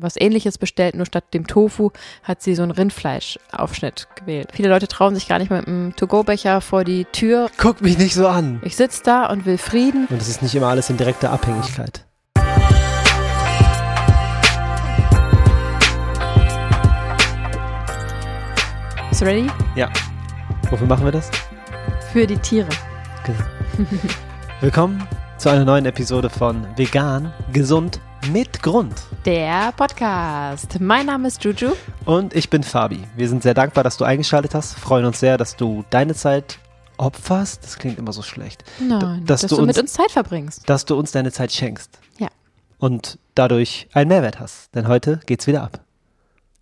was 0.00 0.16
ähnliches 0.16 0.58
bestellt, 0.58 0.94
nur 0.94 1.06
statt 1.06 1.34
dem 1.34 1.46
Tofu 1.46 1.90
hat 2.22 2.42
sie 2.42 2.54
so 2.54 2.62
einen 2.62 2.70
Rindfleischaufschnitt 2.70 4.08
gewählt. 4.14 4.50
Viele 4.52 4.68
Leute 4.68 4.86
trauen 4.86 5.14
sich 5.14 5.28
gar 5.28 5.38
nicht 5.38 5.50
mit 5.50 5.66
einem 5.66 5.94
To-Go-Becher 5.96 6.60
vor 6.60 6.84
die 6.84 7.04
Tür. 7.06 7.50
Guck 7.56 7.80
mich 7.80 7.98
nicht 7.98 8.14
so 8.14 8.28
an. 8.28 8.60
Ich 8.64 8.76
sitze 8.76 9.02
da 9.04 9.26
und 9.26 9.44
will 9.44 9.58
Frieden. 9.58 10.06
Und 10.06 10.22
es 10.22 10.28
ist 10.28 10.42
nicht 10.42 10.54
immer 10.54 10.68
alles 10.68 10.88
in 10.90 10.96
direkter 10.96 11.30
Abhängigkeit. 11.30 12.04
Bist 19.08 19.20
du 19.20 19.24
ready? 19.24 19.46
Ja. 19.74 19.90
Wofür 20.70 20.86
machen 20.86 21.04
wir 21.04 21.12
das? 21.12 21.30
Für 22.12 22.26
die 22.26 22.38
Tiere. 22.38 22.68
Genau. 23.24 23.90
Willkommen 24.60 25.02
zu 25.38 25.48
einer 25.48 25.64
neuen 25.64 25.86
Episode 25.86 26.30
von 26.30 26.66
Vegan, 26.76 27.32
Gesund, 27.52 28.00
mit 28.26 28.62
Grund. 28.62 28.94
Der 29.24 29.72
Podcast. 29.76 30.78
Mein 30.80 31.06
Name 31.06 31.28
ist 31.28 31.42
Juju. 31.44 31.72
Und 32.04 32.34
ich 32.34 32.50
bin 32.50 32.62
Fabi. 32.62 33.00
Wir 33.16 33.28
sind 33.28 33.42
sehr 33.42 33.54
dankbar, 33.54 33.84
dass 33.84 33.96
du 33.96 34.04
eingeschaltet 34.04 34.54
hast. 34.54 34.74
Freuen 34.78 35.04
uns 35.06 35.20
sehr, 35.20 35.38
dass 35.38 35.56
du 35.56 35.84
deine 35.90 36.14
Zeit 36.14 36.58
opferst. 36.98 37.64
Das 37.64 37.78
klingt 37.78 37.98
immer 37.98 38.12
so 38.12 38.22
schlecht. 38.22 38.64
Nein, 38.80 39.24
dass, 39.24 39.42
dass 39.42 39.50
du 39.50 39.56
du 39.56 39.62
uns- 39.62 39.68
mit 39.68 39.78
uns 39.78 39.92
Zeit 39.94 40.10
verbringst. 40.10 40.68
Dass 40.68 40.84
du 40.84 40.96
uns 40.98 41.12
deine 41.12 41.32
Zeit 41.32 41.52
schenkst. 41.52 41.98
Ja. 42.18 42.28
Und 42.78 43.18
dadurch 43.34 43.88
einen 43.94 44.08
Mehrwert 44.08 44.40
hast. 44.40 44.74
Denn 44.74 44.88
heute 44.88 45.20
geht's 45.26 45.46
wieder 45.46 45.62
ab. 45.62 45.80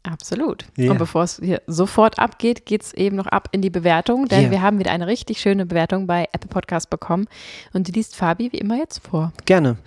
Absolut. 0.04 0.66
Ja. 0.76 0.92
Und 0.92 0.98
bevor 0.98 1.24
es 1.24 1.40
hier 1.42 1.62
sofort 1.66 2.20
abgeht, 2.20 2.64
geht 2.64 2.82
es 2.84 2.92
eben 2.94 3.16
noch 3.16 3.26
ab 3.26 3.48
in 3.50 3.60
die 3.60 3.70
Bewertung, 3.70 4.28
denn 4.28 4.44
Ja. 4.44 4.50
wir 4.52 4.62
haben 4.62 4.78
wieder 4.78 4.92
eine 4.92 5.08
richtig 5.08 5.40
schöne 5.40 5.66
Bewertung 5.66 6.06
bei 6.06 6.28
Apple 6.32 6.48
Podcast 6.48 6.90
bekommen. 6.90 7.26
Und 7.72 7.88
die 7.88 7.92
liest 7.92 8.14
Fabi 8.14 8.52
wie 8.52 8.58
immer 8.58 8.76
jetzt 8.76 9.00
vor. 9.04 9.32
Gerne. 9.46 9.78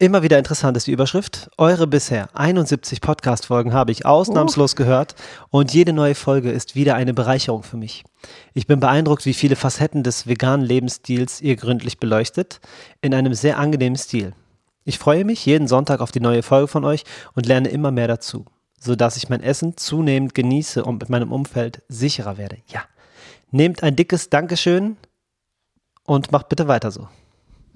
Immer 0.00 0.24
wieder 0.24 0.38
interessant 0.38 0.76
ist 0.76 0.88
die 0.88 0.92
Überschrift. 0.92 1.48
Eure 1.56 1.86
bisher 1.86 2.28
71 2.34 3.00
Podcast-Folgen 3.00 3.72
habe 3.72 3.92
ich 3.92 4.04
ausnahmslos 4.04 4.74
gehört 4.74 5.14
und 5.50 5.72
jede 5.72 5.92
neue 5.92 6.16
Folge 6.16 6.50
ist 6.50 6.74
wieder 6.74 6.96
eine 6.96 7.14
Bereicherung 7.14 7.62
für 7.62 7.76
mich. 7.76 8.02
Ich 8.54 8.66
bin 8.66 8.80
beeindruckt, 8.80 9.24
wie 9.24 9.34
viele 9.34 9.54
Facetten 9.54 10.02
des 10.02 10.26
veganen 10.26 10.66
Lebensstils 10.66 11.40
ihr 11.40 11.54
gründlich 11.54 12.00
beleuchtet, 12.00 12.60
in 13.02 13.14
einem 13.14 13.34
sehr 13.34 13.56
angenehmen 13.56 13.96
Stil. 13.96 14.34
Ich 14.84 14.98
freue 14.98 15.24
mich 15.24 15.46
jeden 15.46 15.68
Sonntag 15.68 16.00
auf 16.00 16.10
die 16.10 16.20
neue 16.20 16.42
Folge 16.42 16.66
von 16.66 16.84
euch 16.84 17.04
und 17.36 17.46
lerne 17.46 17.68
immer 17.68 17.92
mehr 17.92 18.08
dazu, 18.08 18.46
sodass 18.80 19.16
ich 19.16 19.28
mein 19.28 19.44
Essen 19.44 19.76
zunehmend 19.76 20.34
genieße 20.34 20.84
und 20.84 20.98
mit 20.98 21.08
meinem 21.08 21.30
Umfeld 21.30 21.82
sicherer 21.86 22.36
werde. 22.36 22.58
Ja. 22.66 22.82
Nehmt 23.52 23.84
ein 23.84 23.94
dickes 23.94 24.28
Dankeschön 24.28 24.96
und 26.04 26.32
macht 26.32 26.48
bitte 26.48 26.66
weiter 26.66 26.90
so. 26.90 27.06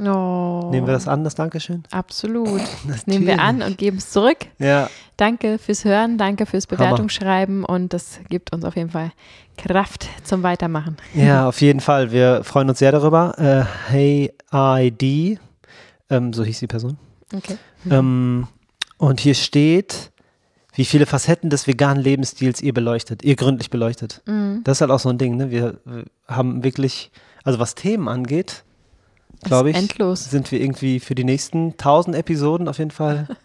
Oh, 0.01 0.69
Nehmen 0.71 0.87
wir 0.87 0.93
das 0.93 1.09
an, 1.09 1.25
das 1.25 1.35
Dankeschön? 1.35 1.83
Absolut. 1.91 2.61
Das 2.89 3.07
nehmen 3.07 3.27
wir 3.27 3.41
an 3.41 3.63
und 3.63 3.79
geben 3.79 3.99
es 3.99 4.11
zurück. 4.11 4.39
Ja. 4.59 4.89
Danke 5.17 5.59
fürs 5.59 5.85
Hören, 5.85 6.17
danke 6.19 6.47
fürs 6.47 6.67
Bewertungsschreiben 6.67 7.65
und 7.65 7.93
das 7.93 8.21
gibt 8.29 8.53
uns 8.53 8.65
auf 8.65 8.77
jeden 8.77 8.91
Fall 8.91 9.11
Kraft 9.57 10.09
zum 10.23 10.45
Weitermachen. 10.45 10.97
Ja, 11.15 11.49
auf 11.49 11.61
jeden 11.61 11.81
Fall. 11.81 12.13
Wir 12.13 12.45
freuen 12.45 12.69
uns 12.69 12.79
sehr 12.79 12.93
darüber. 12.93 13.35
Äh, 13.39 13.91
hey 13.91 14.33
ID, 14.53 15.41
ähm, 16.11 16.33
so 16.33 16.45
hieß 16.45 16.61
die 16.61 16.69
Person. 16.69 16.97
Okay. 17.35 17.59
Ähm, 17.91 18.47
und 18.99 19.21
hier 19.21 19.35
steht, 19.35 20.13
wie 20.75 20.85
viele 20.85 21.07
Facetten 21.07 21.51
des 21.51 21.67
veganen 21.67 22.03
Lebensstils 22.03 22.63
ihr 22.63 22.73
beleuchtet, 22.73 23.25
ihr 23.25 23.35
gründlich 23.35 23.71
beleuchtet. 23.71 24.23
Mhm. 24.27 24.61
Das 24.63 24.77
ist 24.77 24.81
halt 24.83 24.93
auch 24.93 25.01
so 25.01 25.09
ein 25.09 25.19
Ding, 25.19 25.37
ne? 25.37 25.51
Wir 25.51 25.81
haben 26.29 26.63
wirklich, 26.63 27.11
also 27.43 27.59
was 27.59 27.75
Themen 27.75 28.07
angeht, 28.07 28.65
glaube 29.45 29.71
ich, 29.71 29.77
endlos. 29.77 30.31
sind 30.31 30.51
wir 30.53 30.61
irgendwie 30.61 31.01
für 31.01 31.15
die 31.15 31.25
nächsten 31.25 31.73
1000 31.73 32.17
Episoden 32.17 32.69
auf 32.69 32.79
jeden 32.79 32.91
Fall. 32.91 33.29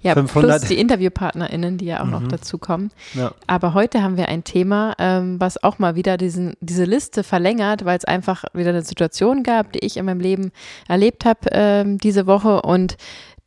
Ja, 0.00 0.12
500. 0.12 0.58
plus 0.60 0.68
die 0.68 0.78
InterviewpartnerInnen, 0.78 1.78
die 1.78 1.86
ja 1.86 2.02
auch 2.02 2.06
noch 2.06 2.20
Mhm. 2.20 2.28
dazu 2.28 2.58
kommen. 2.58 2.90
Ja. 3.14 3.32
Aber 3.46 3.72
heute 3.72 4.02
haben 4.02 4.18
wir 4.18 4.28
ein 4.28 4.44
Thema, 4.44 4.92
ähm, 4.98 5.40
was 5.40 5.62
auch 5.64 5.78
mal 5.78 5.94
wieder 5.94 6.18
diesen, 6.18 6.54
diese 6.60 6.84
Liste 6.84 7.22
verlängert, 7.24 7.86
weil 7.86 7.96
es 7.96 8.04
einfach 8.04 8.44
wieder 8.52 8.68
eine 8.70 8.82
Situation 8.82 9.42
gab, 9.44 9.72
die 9.72 9.78
ich 9.78 9.96
in 9.96 10.04
meinem 10.04 10.20
Leben 10.20 10.52
erlebt 10.88 11.24
habe 11.24 11.38
ähm, 11.52 11.96
diese 11.96 12.26
Woche 12.26 12.60
und 12.60 12.98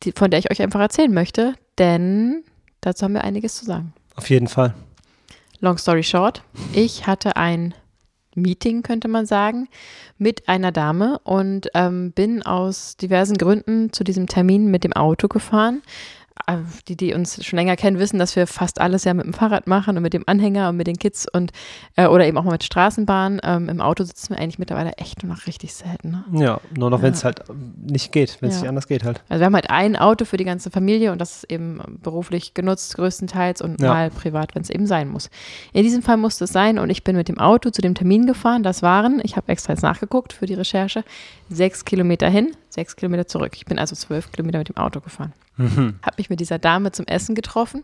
die, 0.02 0.14
von 0.14 0.32
der 0.32 0.40
ich 0.40 0.50
euch 0.50 0.60
einfach 0.64 0.80
erzählen 0.80 1.14
möchte, 1.14 1.54
denn 1.78 2.44
dazu 2.82 3.04
haben 3.06 3.14
wir 3.14 3.24
einiges 3.24 3.56
zu 3.56 3.66
sagen. 3.66 3.94
Auf 4.16 4.28
jeden 4.32 4.48
Fall. 4.48 4.74
Long 5.60 5.78
story 5.78 6.02
short, 6.04 6.42
ich 6.74 7.06
hatte 7.06 7.36
ein 7.36 7.76
Meeting, 8.38 8.84
könnte 8.84 9.08
man 9.08 9.26
sagen, 9.26 9.68
mit 10.18 10.48
einer 10.48 10.72
Dame 10.72 11.20
und 11.24 11.70
ähm, 11.74 12.12
bin 12.12 12.44
aus 12.44 12.96
diversen 12.98 13.38
Gründen 13.38 13.92
zu 13.92 14.04
diesem 14.04 14.28
Termin 14.28 14.72
mit 14.72 14.84
dem 14.84 14.94
Auto 14.94 15.28
gefahren. 15.28 15.82
Äh, 16.46 16.58
Die, 16.88 16.96
die 16.96 17.14
uns 17.14 17.44
schon 17.46 17.58
länger 17.58 17.76
kennen, 17.76 18.00
wissen, 18.00 18.20
dass 18.20 18.36
wir 18.36 18.46
fast 18.48 18.80
alles 18.80 19.04
ja 19.04 19.14
mit 19.14 19.26
dem 19.26 19.34
Fahrrad 19.34 19.68
machen 19.68 19.98
und 19.98 20.04
mit 20.04 20.14
dem 20.14 20.24
Anhänger 20.28 20.70
und 20.70 20.78
mit 20.78 20.88
den 20.88 20.98
Kids 20.98 21.26
und 21.32 21.52
äh, 21.96 22.08
oder 22.08 22.26
eben 22.28 22.38
auch 22.38 22.44
mal 22.44 22.52
mit 22.52 22.64
Straßenbahn. 22.64 23.40
Ähm, 23.44 23.70
Im 23.70 23.82
Auto 23.82 24.04
sitzen 24.04 24.30
wir 24.36 24.40
eigentlich 24.40 24.60
mittlerweile 24.60 24.94
echt 24.94 25.24
nur 25.24 25.34
noch 25.36 25.48
richtig 25.48 25.74
selten. 25.74 26.12
Ne? 26.12 26.24
Ja, 26.44 26.62
nur 26.78 26.90
noch, 26.90 27.02
wenn 27.02 27.14
es 27.14 27.24
halt 27.24 27.42
nicht 27.86 28.12
geht, 28.12 28.38
wenn 28.42 28.50
es 28.50 28.56
Ja. 28.56 28.62
nicht 28.62 28.70
anders 28.70 28.88
geht 28.88 29.04
halt. 29.04 29.22
Also 29.30 29.40
wir 29.42 29.46
haben 29.46 29.56
halt 29.56 29.70
ein 29.70 29.96
Auto 29.96 30.26
für 30.26 30.38
die 30.38 30.46
ganze 30.46 30.70
Familie 30.70 31.12
und 31.12 31.20
das 31.20 31.38
ist 31.44 31.52
eben 31.52 31.82
beruflich 32.04 32.54
genutzt 32.54 32.96
größtenteils 32.96 33.62
und 33.62 33.82
Ja. 33.82 33.94
mal 33.94 34.10
privat, 34.12 34.54
wenn 34.56 34.62
es 34.62 34.70
eben 34.70 34.86
sein 34.88 35.10
muss. 35.10 35.30
In 35.74 35.84
diesem 35.84 36.02
Fall 36.02 36.18
musste 36.18 36.44
es 36.46 36.52
sein 36.54 36.80
und 36.80 36.90
ich 36.90 37.04
bin 37.04 37.16
mit 37.16 37.28
dem 37.28 37.40
Auto 37.40 37.70
zu 37.70 37.82
dem 37.82 37.96
Termin 37.96 38.26
gefahren. 38.28 38.64
Das 38.64 38.82
waren, 38.84 39.20
ich 39.24 39.36
habe 39.38 39.50
extra 39.52 39.74
jetzt 39.74 39.82
nachgeguckt 39.84 40.34
für 40.34 40.46
die 40.46 40.54
Recherche, 40.54 41.04
sechs 41.50 41.86
Kilometer 41.86 42.30
hin, 42.30 42.52
sechs 42.70 42.96
Kilometer 42.96 43.28
zurück. 43.28 43.54
Ich 43.56 43.66
bin 43.66 43.80
also 43.80 43.96
zwölf 43.96 44.32
Kilometer 44.32 44.60
mit 44.60 44.70
dem 44.70 44.78
Auto 44.78 45.00
gefahren. 45.00 45.34
Mhm. 45.58 46.00
Habe 46.02 46.16
mich 46.18 46.30
mit 46.30 46.40
dieser 46.40 46.60
Dame 46.60 46.92
zum 46.92 47.06
Essen 47.08 47.36
getroffen 47.36 47.84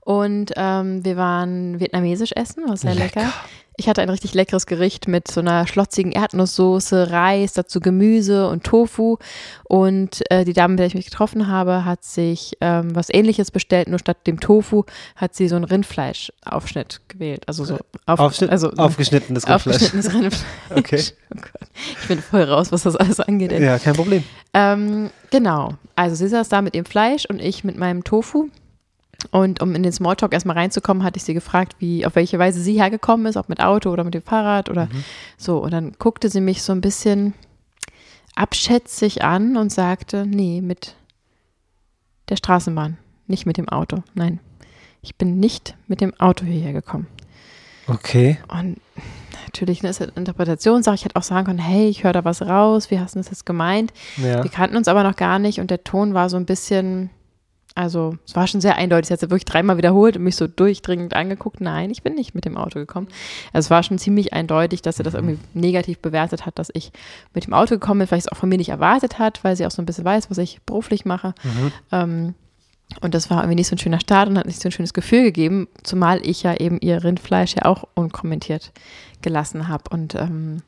und 0.00 0.52
ähm, 0.56 1.04
wir 1.04 1.16
waren 1.16 1.80
vietnamesisch 1.80 2.32
essen, 2.32 2.68
war 2.68 2.76
sehr 2.76 2.94
lecker. 2.94 3.20
Lecker. 3.20 3.32
Ich 3.76 3.88
hatte 3.88 4.02
ein 4.02 4.08
richtig 4.10 4.34
leckeres 4.34 4.66
Gericht 4.66 5.08
mit 5.08 5.28
so 5.28 5.40
einer 5.40 5.66
schlotzigen 5.66 6.12
Erdnusssoße, 6.12 7.10
Reis, 7.10 7.54
dazu 7.54 7.80
Gemüse 7.80 8.48
und 8.48 8.62
Tofu. 8.62 9.16
Und 9.64 10.22
äh, 10.30 10.44
die 10.44 10.52
Dame, 10.52 10.72
mit 10.72 10.78
der 10.78 10.86
ich 10.86 10.94
mich 10.94 11.06
getroffen 11.06 11.48
habe, 11.48 11.84
hat 11.84 12.04
sich 12.04 12.56
ähm, 12.60 12.94
was 12.94 13.12
ähnliches 13.12 13.50
bestellt, 13.50 13.88
nur 13.88 13.98
statt 13.98 14.26
dem 14.26 14.38
Tofu 14.38 14.84
hat 15.16 15.34
sie 15.34 15.48
so 15.48 15.56
einen 15.56 15.64
Rindfleischaufschnitt 15.64 17.00
gewählt. 17.08 17.42
Also 17.48 17.64
so 17.64 17.78
auf, 18.06 18.20
Aufschnitt, 18.20 18.50
also 18.50 18.70
aufgeschnittenes 18.70 19.48
Rindfleisch. 19.48 19.74
aufgeschnittenes 19.74 20.14
Rindfleisch. 20.14 20.44
Okay. 20.74 21.02
Oh 21.36 21.40
Gott. 21.40 21.68
Ich 22.00 22.06
bin 22.06 22.20
voll 22.20 22.42
raus, 22.42 22.70
was 22.70 22.84
das 22.84 22.94
alles 22.94 23.18
angeht. 23.18 23.50
Ja, 23.50 23.80
kein 23.80 23.94
Problem. 23.94 24.22
Ähm, 24.52 25.10
genau. 25.30 25.70
Also 25.96 26.14
sie 26.14 26.28
saß 26.28 26.48
da 26.48 26.62
mit 26.62 26.76
ihrem 26.76 26.84
Fleisch 26.84 27.26
und 27.26 27.40
ich 27.40 27.64
mit 27.64 27.76
meinem 27.76 28.04
Tofu. 28.04 28.50
Und 29.30 29.60
um 29.60 29.74
in 29.74 29.82
den 29.82 29.92
Smalltalk 29.92 30.32
erstmal 30.32 30.56
reinzukommen, 30.56 31.02
hatte 31.02 31.16
ich 31.16 31.24
sie 31.24 31.34
gefragt, 31.34 31.76
wie, 31.78 32.06
auf 32.06 32.14
welche 32.14 32.38
Weise 32.38 32.60
sie 32.60 32.80
hergekommen 32.80 33.26
ist, 33.26 33.36
ob 33.36 33.48
mit 33.48 33.60
Auto 33.60 33.90
oder 33.90 34.04
mit 34.04 34.14
dem 34.14 34.22
Fahrrad 34.22 34.70
oder 34.70 34.88
so. 35.36 35.58
Und 35.58 35.72
dann 35.72 35.92
guckte 35.98 36.28
sie 36.28 36.40
mich 36.40 36.62
so 36.62 36.72
ein 36.72 36.80
bisschen 36.80 37.34
abschätzig 38.34 39.22
an 39.22 39.56
und 39.56 39.72
sagte, 39.72 40.26
nee, 40.26 40.60
mit 40.60 40.96
der 42.28 42.36
Straßenbahn, 42.36 42.96
nicht 43.26 43.46
mit 43.46 43.56
dem 43.56 43.68
Auto. 43.68 44.02
Nein, 44.14 44.40
ich 45.02 45.16
bin 45.16 45.38
nicht 45.38 45.76
mit 45.86 46.00
dem 46.00 46.18
Auto 46.18 46.44
hierher 46.44 46.72
gekommen. 46.72 47.06
Okay. 47.86 48.38
Und 48.48 48.80
natürlich 49.44 49.82
ne, 49.82 49.90
ist 49.90 50.00
das 50.00 50.08
Interpretationssache. 50.14 50.94
Ich 50.94 51.04
hätte 51.04 51.16
auch 51.16 51.22
sagen 51.22 51.46
können, 51.46 51.58
hey, 51.58 51.88
ich 51.88 52.04
höre 52.04 52.12
da 52.12 52.24
was 52.24 52.42
raus, 52.42 52.90
wie 52.90 52.98
hast 52.98 53.14
du 53.14 53.20
das 53.20 53.30
jetzt 53.30 53.46
gemeint? 53.46 53.92
Ja. 54.16 54.42
Wir 54.42 54.50
kannten 54.50 54.76
uns 54.76 54.88
aber 54.88 55.02
noch 55.02 55.16
gar 55.16 55.38
nicht 55.38 55.60
und 55.60 55.70
der 55.70 55.84
Ton 55.84 56.14
war 56.14 56.28
so 56.30 56.36
ein 56.36 56.46
bisschen, 56.46 57.10
also 57.74 58.16
es 58.24 58.36
war 58.36 58.46
schon 58.46 58.60
sehr 58.60 58.76
eindeutig. 58.76 59.08
Sie 59.08 59.12
hat 59.12 59.22
es 59.22 59.30
wirklich 59.30 59.44
dreimal 59.44 59.76
wiederholt 59.76 60.16
und 60.16 60.22
mich 60.22 60.36
so 60.36 60.46
durchdringend 60.46 61.14
angeguckt. 61.14 61.60
Nein, 61.60 61.90
ich 61.90 62.02
bin 62.02 62.14
nicht 62.14 62.34
mit 62.34 62.44
dem 62.44 62.56
Auto 62.56 62.78
gekommen. 62.78 63.08
Also 63.52 63.66
es 63.66 63.70
war 63.70 63.82
schon 63.82 63.98
ziemlich 63.98 64.32
eindeutig, 64.32 64.80
dass 64.82 64.96
sie 64.96 65.02
das 65.02 65.14
irgendwie 65.14 65.38
negativ 65.54 65.98
bewertet 65.98 66.46
hat, 66.46 66.58
dass 66.58 66.70
ich 66.72 66.92
mit 67.34 67.46
dem 67.46 67.52
Auto 67.52 67.74
gekommen 67.74 68.06
bin, 68.06 68.18
es 68.18 68.28
auch 68.28 68.36
von 68.36 68.48
mir 68.48 68.58
nicht 68.58 68.68
erwartet 68.68 69.18
hat, 69.18 69.42
weil 69.42 69.56
sie 69.56 69.66
auch 69.66 69.72
so 69.72 69.82
ein 69.82 69.86
bisschen 69.86 70.04
weiß, 70.04 70.30
was 70.30 70.38
ich 70.38 70.60
beruflich 70.62 71.04
mache. 71.04 71.34
Mhm. 71.42 71.72
Ähm, 71.90 72.34
und 73.00 73.14
das 73.14 73.28
war 73.28 73.38
irgendwie 73.38 73.56
nicht 73.56 73.68
so 73.68 73.74
ein 73.74 73.80
schöner 73.80 74.00
Start 74.00 74.28
und 74.28 74.38
hat 74.38 74.46
nicht 74.46 74.60
so 74.60 74.68
ein 74.68 74.72
schönes 74.72 74.94
Gefühl 74.94 75.24
gegeben, 75.24 75.66
zumal 75.82 76.24
ich 76.24 76.44
ja 76.44 76.54
eben 76.54 76.78
ihr 76.80 77.02
Rindfleisch 77.02 77.56
ja 77.56 77.64
auch 77.64 77.88
unkommentiert 77.94 78.72
gelassen 79.20 79.66
habe. 79.66 79.84
Und 79.90 80.14
ähm, 80.14 80.62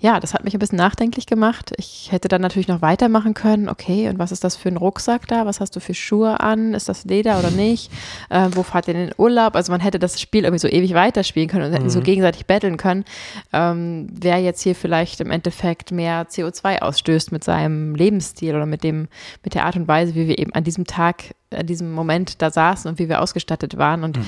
ja, 0.00 0.18
das 0.18 0.32
hat 0.32 0.44
mich 0.44 0.54
ein 0.54 0.58
bisschen 0.58 0.78
nachdenklich 0.78 1.26
gemacht. 1.26 1.72
Ich 1.76 2.10
hätte 2.10 2.28
dann 2.28 2.40
natürlich 2.40 2.68
noch 2.68 2.80
weitermachen 2.80 3.34
können. 3.34 3.68
Okay, 3.68 4.08
und 4.08 4.18
was 4.18 4.32
ist 4.32 4.42
das 4.44 4.56
für 4.56 4.70
ein 4.70 4.78
Rucksack 4.78 5.26
da? 5.28 5.44
Was 5.44 5.60
hast 5.60 5.76
du 5.76 5.80
für 5.80 5.92
Schuhe 5.92 6.40
an? 6.40 6.72
Ist 6.72 6.88
das 6.88 7.04
Leder 7.04 7.38
oder 7.38 7.50
nicht? 7.50 7.90
Äh, 8.28 8.48
wo 8.52 8.62
fahrt 8.62 8.86
ihr 8.86 8.94
in 8.94 9.06
den 9.06 9.14
Urlaub? 9.18 9.56
Also 9.56 9.72
man 9.72 9.80
hätte 9.80 9.98
das 9.98 10.20
Spiel 10.20 10.44
irgendwie 10.44 10.60
so 10.60 10.68
ewig 10.68 10.94
weiterspielen 10.94 11.48
können 11.48 11.66
und 11.66 11.72
hätten 11.72 11.90
so 11.90 12.00
gegenseitig 12.00 12.46
betteln 12.46 12.76
können, 12.76 13.04
ähm, 13.52 14.08
wer 14.12 14.38
jetzt 14.38 14.62
hier 14.62 14.74
vielleicht 14.74 15.20
im 15.20 15.30
Endeffekt 15.30 15.90
mehr 15.90 16.28
CO2 16.28 16.80
ausstößt 16.80 17.32
mit 17.32 17.42
seinem 17.42 17.94
Lebensstil 17.94 18.54
oder 18.54 18.66
mit 18.66 18.84
dem, 18.84 19.08
mit 19.42 19.54
der 19.54 19.64
Art 19.64 19.76
und 19.76 19.88
Weise, 19.88 20.14
wie 20.14 20.28
wir 20.28 20.38
eben 20.38 20.52
an 20.52 20.64
diesem 20.64 20.86
Tag, 20.86 21.34
an 21.54 21.66
diesem 21.66 21.92
Moment 21.92 22.42
da 22.42 22.50
saßen 22.50 22.88
und 22.88 22.98
wie 22.98 23.08
wir 23.08 23.20
ausgestattet 23.20 23.76
waren. 23.76 24.04
Und 24.04 24.18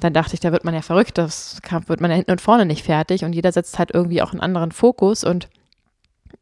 dann 0.00 0.12
dachte 0.12 0.34
ich, 0.34 0.40
da 0.40 0.52
wird 0.52 0.64
man 0.64 0.74
ja 0.74 0.82
verrückt, 0.82 1.18
das 1.18 1.60
wird 1.86 2.00
man 2.00 2.10
ja 2.10 2.16
hinten 2.16 2.32
und 2.32 2.40
vorne 2.40 2.66
nicht 2.66 2.84
fertig 2.84 3.24
und 3.24 3.32
jeder 3.32 3.52
setzt 3.52 3.78
halt 3.78 3.92
irgendwie 3.92 4.22
auch 4.22 4.32
einen 4.32 4.40
anderen 4.40 4.72
Fokus 4.72 5.24
und 5.24 5.48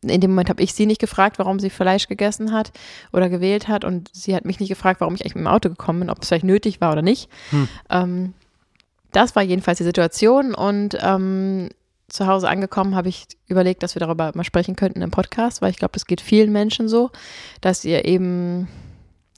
in 0.02 0.20
dem 0.20 0.30
Moment 0.30 0.48
habe 0.48 0.62
ich 0.62 0.72
sie 0.72 0.86
nicht 0.86 1.00
gefragt, 1.00 1.38
warum 1.38 1.58
sie 1.58 1.68
Fleisch 1.68 2.08
gegessen 2.08 2.52
hat 2.52 2.72
oder 3.12 3.28
gewählt 3.28 3.68
hat 3.68 3.84
und 3.84 4.08
sie 4.14 4.34
hat 4.34 4.46
mich 4.46 4.58
nicht 4.58 4.70
gefragt, 4.70 5.00
warum 5.00 5.14
ich 5.14 5.22
eigentlich 5.22 5.34
mit 5.34 5.44
dem 5.44 5.48
Auto 5.48 5.68
gekommen 5.68 6.00
bin, 6.00 6.10
ob 6.10 6.22
es 6.22 6.28
vielleicht 6.28 6.44
nötig 6.44 6.80
war 6.80 6.92
oder 6.92 7.02
nicht. 7.02 7.28
Hm. 7.50 7.68
Ähm, 7.90 8.34
das 9.12 9.36
war 9.36 9.42
jedenfalls 9.42 9.78
die 9.78 9.84
Situation 9.84 10.54
und 10.54 10.96
ähm, 11.02 11.68
zu 12.08 12.26
Hause 12.26 12.48
angekommen 12.48 12.94
habe 12.94 13.08
ich 13.08 13.26
überlegt, 13.46 13.82
dass 13.82 13.94
wir 13.94 14.00
darüber 14.00 14.32
mal 14.34 14.44
sprechen 14.44 14.74
könnten 14.74 15.02
im 15.02 15.10
Podcast, 15.10 15.60
weil 15.60 15.70
ich 15.70 15.78
glaube, 15.78 15.92
das 15.92 16.06
geht 16.06 16.20
vielen 16.20 16.52
Menschen 16.52 16.88
so, 16.88 17.10
dass 17.60 17.84
ihr 17.84 18.04
eben 18.04 18.68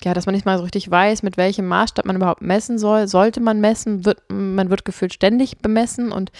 ja, 0.05 0.15
dass 0.15 0.27
man 0.27 0.35
nicht 0.35 0.45
mal 0.47 0.57
so 0.59 0.65
richtig 0.65 0.91
weiß, 0.91 1.23
mit 1.23 1.37
welchem 1.37 1.67
Maßstab 1.69 2.05
man 2.05 2.17
überhaupt 2.17 2.43
messen 2.43 2.79
soll. 2.79 3.09
Sollte 3.09 3.41
man 3.41 3.61
messen, 3.61 4.05
wird, 4.05 4.19
man 4.29 4.71
wird 4.71 4.85
gefühlt 4.85 5.13
ständig 5.15 5.59
bemessen 5.59 6.13
und 6.13 6.31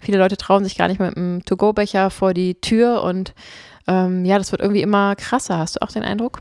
viele 0.00 0.18
Leute 0.18 0.36
trauen 0.36 0.64
sich 0.64 0.76
gar 0.76 0.88
nicht 0.88 1.00
mit 1.00 1.16
einem 1.16 1.44
To-Go-Becher 1.44 2.10
vor 2.10 2.34
die 2.34 2.54
Tür 2.60 3.02
und 3.02 3.34
ähm, 3.86 4.24
ja, 4.24 4.38
das 4.38 4.52
wird 4.52 4.60
irgendwie 4.62 4.82
immer 4.82 5.16
krasser. 5.16 5.58
Hast 5.58 5.76
du 5.76 5.82
auch 5.82 5.90
den 5.92 6.02
Eindruck? 6.02 6.40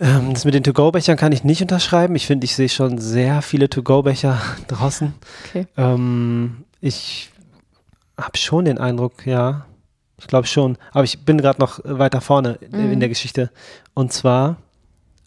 Ähm, 0.00 0.32
das 0.32 0.44
mit 0.44 0.54
den 0.54 0.62
To-Go-Bechern 0.64 1.16
kann 1.16 1.32
ich 1.32 1.44
nicht 1.44 1.60
unterschreiben. 1.62 2.14
Ich 2.16 2.26
finde, 2.26 2.44
ich 2.44 2.54
sehe 2.56 2.68
schon 2.68 2.98
sehr 2.98 3.42
viele 3.42 3.68
To-Go-Becher 3.68 4.40
draußen. 4.68 5.12
Okay. 5.48 5.66
Ähm, 5.76 6.64
ich 6.80 7.30
habe 8.16 8.36
schon 8.38 8.64
den 8.64 8.78
Eindruck, 8.78 9.26
ja. 9.26 9.66
Ich 10.18 10.26
glaube 10.26 10.46
schon. 10.46 10.76
Aber 10.92 11.04
ich 11.04 11.24
bin 11.24 11.38
gerade 11.38 11.60
noch 11.60 11.80
weiter 11.84 12.20
vorne 12.20 12.58
Mhm. 12.70 12.92
in 12.92 13.00
der 13.00 13.08
Geschichte. 13.08 13.50
Und 13.94 14.12
zwar 14.12 14.56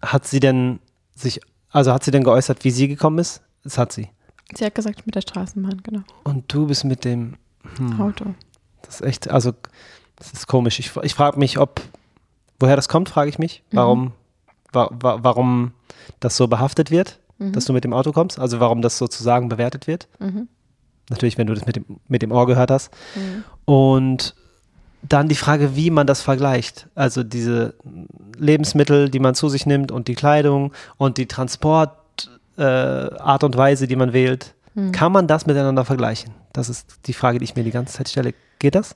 hat 0.04 0.28
sie 0.28 0.40
denn 0.40 0.80
sich, 1.16 1.40
also 1.70 1.94
hat 1.94 2.04
sie 2.04 2.12
denn 2.12 2.24
geäußert, 2.24 2.64
wie 2.64 2.72
sie 2.72 2.88
gekommen 2.88 3.20
ist? 3.20 3.42
Das 3.64 3.78
hat 3.78 3.92
sie. 3.92 4.10
Sie 4.56 4.66
hat 4.66 4.76
gesagt, 4.76 5.06
mit 5.06 5.16
der 5.16 5.22
Straßenbahn, 5.22 5.82
genau. 5.84 6.02
Und 6.24 6.52
du 6.54 6.68
bist 6.68 6.84
mit 6.84 7.06
dem 7.06 7.38
hm, 7.78 8.00
Auto. 8.00 8.26
Das 8.82 8.96
ist 8.96 9.08
echt, 9.08 9.30
also 9.30 9.54
das 10.16 10.34
ist 10.34 10.48
komisch. 10.48 10.80
Ich, 10.80 10.96
ich 11.02 11.16
frage 11.16 11.40
mich, 11.40 11.58
ob, 11.58 11.82
woher 12.60 12.76
das 12.76 12.90
kommt, 12.90 13.10
frage 13.10 13.30
ich 13.30 13.40
mich. 13.40 13.64
Warum, 13.72 14.12
wa, 14.72 14.90
wa, 14.92 15.20
warum 15.22 15.74
das 16.20 16.38
so 16.38 16.48
behaftet 16.48 16.92
wird, 16.92 17.20
dass 17.40 17.66
du 17.66 17.74
mit 17.74 17.84
dem 17.84 17.94
Auto 17.94 18.12
kommst. 18.12 18.40
Also 18.40 18.60
warum 18.60 18.82
das 18.82 18.98
sozusagen 18.98 19.50
bewertet 19.50 19.88
wird. 19.88 20.08
Mhm. 20.20 20.48
Natürlich, 21.10 21.38
wenn 21.38 21.48
du 21.48 21.54
das 21.54 21.66
mit 21.66 21.76
dem, 21.76 21.86
mit 22.08 22.22
dem 22.22 22.32
Ohr 22.32 22.46
gehört 22.46 22.72
hast. 22.72 22.92
Mhm. 23.16 23.44
Und 23.66 24.36
dann 25.08 25.28
die 25.28 25.36
Frage, 25.36 25.76
wie 25.76 25.90
man 25.90 26.08
das 26.08 26.22
vergleicht. 26.22 26.88
Also 26.96 27.24
diese 27.24 27.76
Lebensmittel, 28.38 29.10
die 29.10 29.20
man 29.20 29.36
zu 29.36 29.50
sich 29.50 29.66
nimmt 29.66 29.92
und 29.92 30.08
die 30.08 30.16
Kleidung 30.16 30.74
und 30.98 31.18
die 31.18 31.28
Transportart 31.28 32.30
äh, 32.58 33.46
und 33.46 33.58
Weise, 33.58 33.88
die 33.88 33.96
man 33.96 34.14
wählt. 34.14 34.56
Kann 34.92 35.12
man 35.12 35.28
das 35.28 35.46
miteinander 35.46 35.86
vergleichen? 35.86 36.34
Das 36.52 36.68
ist 36.68 37.00
die 37.06 37.14
Frage, 37.14 37.38
die 37.38 37.44
ich 37.44 37.56
mir 37.56 37.64
die 37.64 37.72
ganze 37.72 37.94
Zeit 37.94 38.10
stelle. 38.10 38.34
Geht 38.60 38.76
das? 38.76 38.96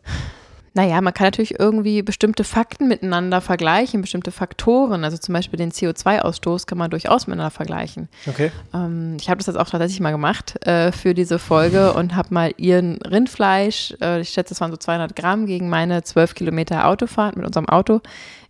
Naja, 0.77 1.01
man 1.01 1.11
kann 1.11 1.25
natürlich 1.25 1.59
irgendwie 1.59 2.03
bestimmte 2.03 2.43
Fakten 2.43 2.87
miteinander 2.87 3.41
vergleichen, 3.41 4.01
bestimmte 4.01 4.31
Faktoren. 4.31 5.03
Also 5.03 5.17
zum 5.17 5.33
Beispiel 5.33 5.57
den 5.57 5.71
CO2-Ausstoß 5.71 6.67
kann 6.67 6.77
man 6.77 6.91
durchaus 6.91 7.25
miteinander 7.25 7.49
vergleichen. 7.49 8.09
Okay. 8.27 8.51
Ähm, 8.75 9.17
ich 9.19 9.27
habe 9.27 9.39
das 9.39 9.47
jetzt 9.47 9.55
auch 9.55 9.67
tatsächlich 9.67 9.99
mal 10.01 10.11
gemacht 10.11 10.63
äh, 10.67 10.91
für 10.91 11.15
diese 11.15 11.39
Folge 11.39 11.93
und 11.95 12.15
habe 12.15 12.31
mal 12.31 12.53
ihren 12.57 13.01
Rindfleisch, 13.01 13.95
äh, 14.01 14.21
ich 14.21 14.29
schätze, 14.29 14.53
es 14.53 14.61
waren 14.61 14.69
so 14.69 14.77
200 14.77 15.15
Gramm, 15.15 15.47
gegen 15.47 15.67
meine 15.67 16.03
12 16.03 16.35
Kilometer 16.35 16.87
Autofahrt 16.87 17.37
mit 17.37 17.45
unserem 17.47 17.67
Auto 17.67 18.01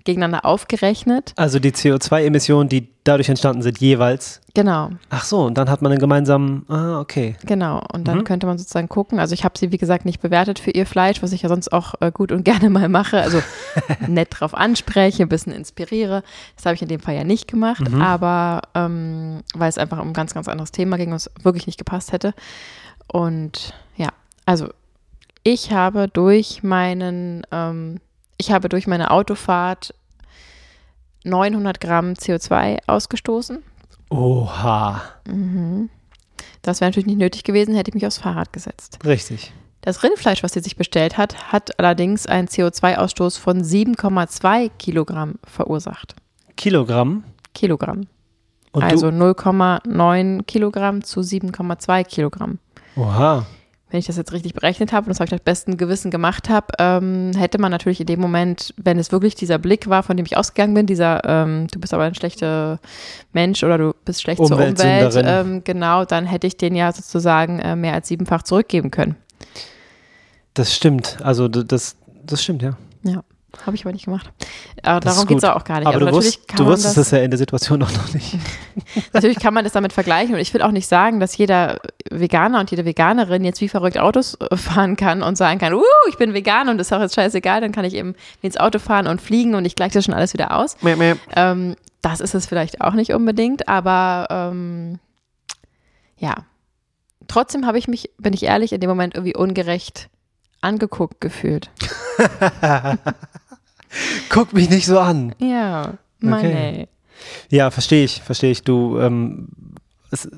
gegeneinander 0.04 0.46
aufgerechnet. 0.46 1.34
Also 1.36 1.60
die 1.60 1.72
CO2-Emissionen, 1.72 2.70
die 2.70 2.88
dadurch 3.04 3.30
entstanden 3.30 3.62
sind, 3.62 3.80
jeweils. 3.80 4.42
Genau, 4.54 4.90
Ach 5.10 5.24
so, 5.24 5.42
und 5.46 5.58
dann 5.58 5.70
hat 5.70 5.82
man 5.82 5.92
einen 5.92 6.00
gemeinsamen, 6.02 6.66
ah, 6.70 7.00
okay. 7.00 7.36
genau. 7.46 7.82
Und 7.94 8.08
dann 8.08 8.20
Mhm. 8.20 8.24
könnte 8.24 8.48
man 8.48 8.58
sozusagen 8.58 8.90
gucken. 8.90 9.20
Also 9.20 9.34
ich 9.34 9.44
habe 9.44 9.58
sie, 9.58 9.72
wie 9.72 9.78
gesagt, 9.78 10.04
nicht 10.06 10.20
bewertet 10.22 10.60
für 10.60 10.72
ihr 10.72 10.86
Fleisch, 10.86 11.22
was 11.22 11.32
ich 11.32 11.42
ja 11.44 11.50
sonst 11.50 11.72
auch 11.72 11.94
äh, 12.02 12.12
gut 12.12 12.32
und 12.32 12.44
gerne 12.46 12.70
mal 12.70 12.90
mache. 12.90 13.22
Also 13.22 13.42
nett 14.08 14.30
drauf 14.32 14.54
anspreche, 14.56 15.24
ein 15.24 15.30
bisschen 15.30 15.54
inspiriere. 15.54 16.24
Das 16.56 16.66
habe 16.66 16.76
ich 16.76 16.82
in 16.82 16.88
dem 16.88 17.00
Fall 17.00 17.16
ja 17.16 17.24
nicht 17.24 17.48
gemacht, 17.48 17.90
Mhm. 17.90 18.02
aber 18.02 18.62
ähm, 18.76 19.44
weil 19.56 19.70
es 19.70 19.78
einfach 19.78 20.00
um 20.00 20.08
ein 20.10 20.14
ganz, 20.14 20.34
ganz 20.34 20.48
anderes 20.48 20.72
Thema 20.72 20.98
ging 20.98 21.10
und 21.12 21.18
es 21.18 21.30
wirklich 21.44 21.68
nicht 21.68 21.78
gepasst 21.78 22.12
hätte. 22.12 22.34
Und 23.12 23.74
ja, 23.96 24.10
also 24.46 24.70
ich 25.44 25.72
habe 25.72 26.08
durch 26.10 26.62
meinen, 26.64 27.46
ähm, 27.52 28.00
ich 28.38 28.52
habe 28.52 28.70
durch 28.70 28.88
meine 28.88 29.12
Autofahrt 29.12 29.94
900 31.24 31.80
Gramm 31.80 32.14
CO2 32.14 32.80
ausgestoßen. 32.88 33.64
Oha. 34.10 35.02
Mhm. 35.28 35.90
Das 36.62 36.82
wäre 36.82 36.90
natürlich 36.90 37.08
nicht 37.08 37.20
nötig 37.20 37.44
gewesen, 37.44 37.76
hätte 37.76 37.90
ich 37.90 37.96
mich 37.96 38.06
aufs 38.06 38.18
Fahrrad 38.18 38.54
gesetzt. 38.54 39.00
Richtig. 39.06 39.54
Das 39.82 40.04
Rindfleisch, 40.04 40.44
was 40.44 40.54
sie 40.54 40.60
sich 40.60 40.76
bestellt 40.76 41.18
hat, 41.18 41.52
hat 41.52 41.80
allerdings 41.80 42.26
einen 42.26 42.48
CO2-Ausstoß 42.48 43.40
von 43.40 43.64
7,2 43.64 44.70
Kilogramm 44.78 45.36
verursacht. 45.46 46.16
Kilogramm. 46.58 47.24
Kilogramm. 47.54 48.08
Und 48.72 48.84
also 48.84 49.08
0,9 49.08 50.44
Kilogramm 50.44 51.04
zu 51.04 51.22
7,2 51.22 52.04
Kilogramm. 52.04 52.60
oha. 52.96 53.46
Wenn 53.90 54.00
ich 54.00 54.06
das 54.06 54.18
jetzt 54.18 54.34
richtig 54.34 54.54
berechnet 54.54 54.92
habe 54.92 55.06
und 55.06 55.10
das 55.10 55.20
habe 55.20 55.28
ich 55.28 55.32
nach 55.32 55.40
bestem 55.40 55.78
Gewissen 55.78 56.12
gemacht 56.12 56.50
habe, 56.50 56.68
ähm, 56.78 57.32
hätte 57.38 57.58
man 57.58 57.72
natürlich 57.72 58.02
in 58.02 58.06
dem 58.06 58.20
Moment, 58.20 58.74
wenn 58.78 59.00
es 59.00 59.14
wirklich 59.14 59.36
dieser 59.36 59.60
Blick 59.60 59.88
war, 59.88 60.04
von 60.04 60.18
dem 60.18 60.26
ich 60.26 60.36
ausgegangen 60.36 60.74
bin, 60.74 60.86
dieser, 60.86 61.24
ähm, 61.24 61.68
du 61.72 61.80
bist 61.80 61.94
aber 61.94 62.04
ein 62.04 62.16
schlechter 62.16 62.80
Mensch 63.32 63.64
oder 63.64 63.78
du 63.78 63.96
bist 64.04 64.22
schlecht 64.22 64.46
zur 64.46 64.58
Umwelt, 64.58 64.82
ähm, 64.84 65.62
genau, 65.64 66.04
dann 66.04 66.26
hätte 66.26 66.48
ich 66.48 66.58
den 66.58 66.76
ja 66.76 66.92
sozusagen 66.92 67.60
äh, 67.60 67.78
mehr 67.78 67.94
als 67.94 68.10
siebenfach 68.10 68.44
zurückgeben 68.44 68.92
können. 68.92 69.16
Das 70.54 70.76
stimmt. 70.76 71.18
Also 71.22 71.48
das, 71.48 71.96
das 72.26 72.44
stimmt, 72.44 72.64
ja. 72.64 72.78
Ja, 73.04 73.24
habe 73.66 73.76
ich 73.76 73.84
aber 73.84 73.92
nicht 73.92 74.06
gemacht. 74.06 74.30
Aber 74.84 75.00
Das 75.00 75.14
ist 75.14 75.18
darum 75.18 75.28
geht 75.28 75.38
es 75.38 75.44
auch 75.44 75.64
gar 75.64 75.80
nicht. 75.80 75.88
Aber 75.88 75.96
also 75.96 76.08
du, 76.08 76.14
wusst, 76.14 76.40
du 76.56 76.66
wusstest 76.66 76.98
das, 76.98 77.08
es 77.08 77.12
ja 77.12 77.20
in 77.20 77.32
der 77.32 77.38
Situation 77.38 77.82
auch 77.84 77.92
noch 77.92 78.14
nicht. 78.14 78.38
natürlich 79.14 79.40
kann 79.40 79.54
man 79.54 79.64
das 79.64 79.74
damit 79.74 79.94
vergleichen 79.94 80.36
und 80.36 80.42
ich 80.42 80.54
will 80.54 80.62
auch 80.62 80.72
nicht 80.72 80.88
sagen, 80.88 81.20
dass 81.20 81.38
jeder 81.38 81.80
Veganer 82.10 82.60
und 82.60 82.72
jede 82.72 82.86
Veganerin 82.86 83.44
jetzt 83.44 83.62
wie 83.62 83.70
verrückt 83.70 83.98
Autos 83.98 84.36
äh, 84.36 84.56
fahren 84.58 84.96
kann 84.96 85.24
und 85.24 85.38
sagen 85.38 85.60
kann, 85.60 85.74
uh, 85.74 85.82
ich 86.10 86.18
bin 86.18 86.34
vegan 86.34 86.70
und 86.70 86.78
das 86.78 86.88
ist 86.88 86.94
auch 86.94 87.02
jetzt 87.02 87.16
scheißegal, 87.16 87.62
dann 87.62 87.72
kann 87.72 87.86
ich 87.86 87.94
eben 87.94 88.16
ins 88.42 88.58
Auto 88.58 88.80
fahren 88.80 89.08
und 89.08 89.22
fliegen 89.22 89.56
und 89.56 89.66
ich 89.66 89.76
gleiche 89.76 89.96
das 89.96 90.06
schon 90.06 90.14
alles 90.14 90.34
wieder 90.34 90.56
aus. 90.56 90.78
Ähm, 91.36 91.76
das 92.02 92.20
ist 92.22 92.36
es 92.36 92.46
vielleicht 92.46 92.82
auch 92.82 92.94
nicht 92.94 93.14
unbedingt, 93.14 93.68
aber 93.68 94.28
ähm, 94.30 95.00
ja. 96.18 96.36
Trotzdem 97.28 97.66
habe 97.66 97.78
ich 97.78 97.90
mich, 97.90 98.12
bin 98.18 98.32
ich 98.32 98.44
ehrlich, 98.44 98.72
in 98.72 98.80
dem 98.80 98.90
Moment 98.90 99.16
irgendwie 99.16 99.36
ungerecht 99.36 100.10
angeguckt 100.62 101.22
gefühlt. 101.22 101.70
Guck 104.30 104.54
mich 104.54 104.70
nicht 104.70 104.86
so 104.86 105.00
an. 105.00 105.34
Ja, 105.40 105.94
Mann, 106.20 106.40
Okay. 106.40 106.54
ey. 106.80 106.88
Ja, 107.50 107.72
verstehe 107.72 108.04
ich, 108.06 108.22
verstehe 108.22 108.52
ich. 108.52 108.64
Du, 108.64 109.00
ähm, 109.00 109.48
es, 110.12 110.30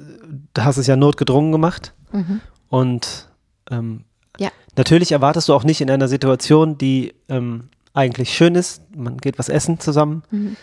hast 0.57 0.77
es 0.77 0.87
ja 0.87 0.95
notgedrungen 0.95 1.51
gemacht 1.51 1.93
Mhm. 2.11 2.41
und 2.69 3.27
ähm, 3.69 4.03
Ja. 4.39 4.49
natürlich 4.77 5.11
erwartest 5.11 5.49
du 5.49 5.53
auch 5.53 5.63
nicht 5.63 5.81
in 5.81 5.89
einer 5.91 6.07
Situation, 6.07 6.77
die 6.77 7.13
ähm, 7.27 7.69
eigentlich 7.93 8.33
schön 8.35 8.55
ist, 8.55 8.81
man 8.95 9.17
geht 9.17 9.37
was 9.39 9.49
essen 9.49 9.79
zusammen, 9.79 10.23
Mhm. 10.31 10.55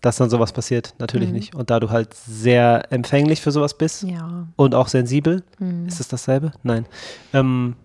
dass 0.00 0.16
dann 0.16 0.30
sowas 0.30 0.52
passiert. 0.52 0.94
Natürlich 0.98 1.28
Mhm. 1.30 1.34
nicht. 1.34 1.54
Und 1.54 1.70
da 1.70 1.80
du 1.80 1.90
halt 1.90 2.12
sehr 2.14 2.92
empfänglich 2.92 3.40
für 3.40 3.50
sowas 3.52 3.74
bist 3.78 4.02
Ja. 4.02 4.46
und 4.56 4.74
auch 4.74 4.88
sensibel, 4.88 5.42
Mhm. 5.58 5.86
ist 5.86 6.00
es 6.00 6.08
dasselbe? 6.08 6.52
Nein. 6.62 6.86
Ähm, 7.32 7.76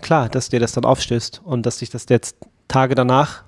klar, 0.00 0.28
dass 0.28 0.48
dir 0.48 0.60
das 0.60 0.72
dann 0.72 0.84
aufstößt 0.84 1.40
und 1.44 1.66
dass 1.66 1.78
dich 1.78 1.90
das 1.90 2.06
jetzt 2.08 2.36
Tage 2.68 2.94
danach 2.94 3.42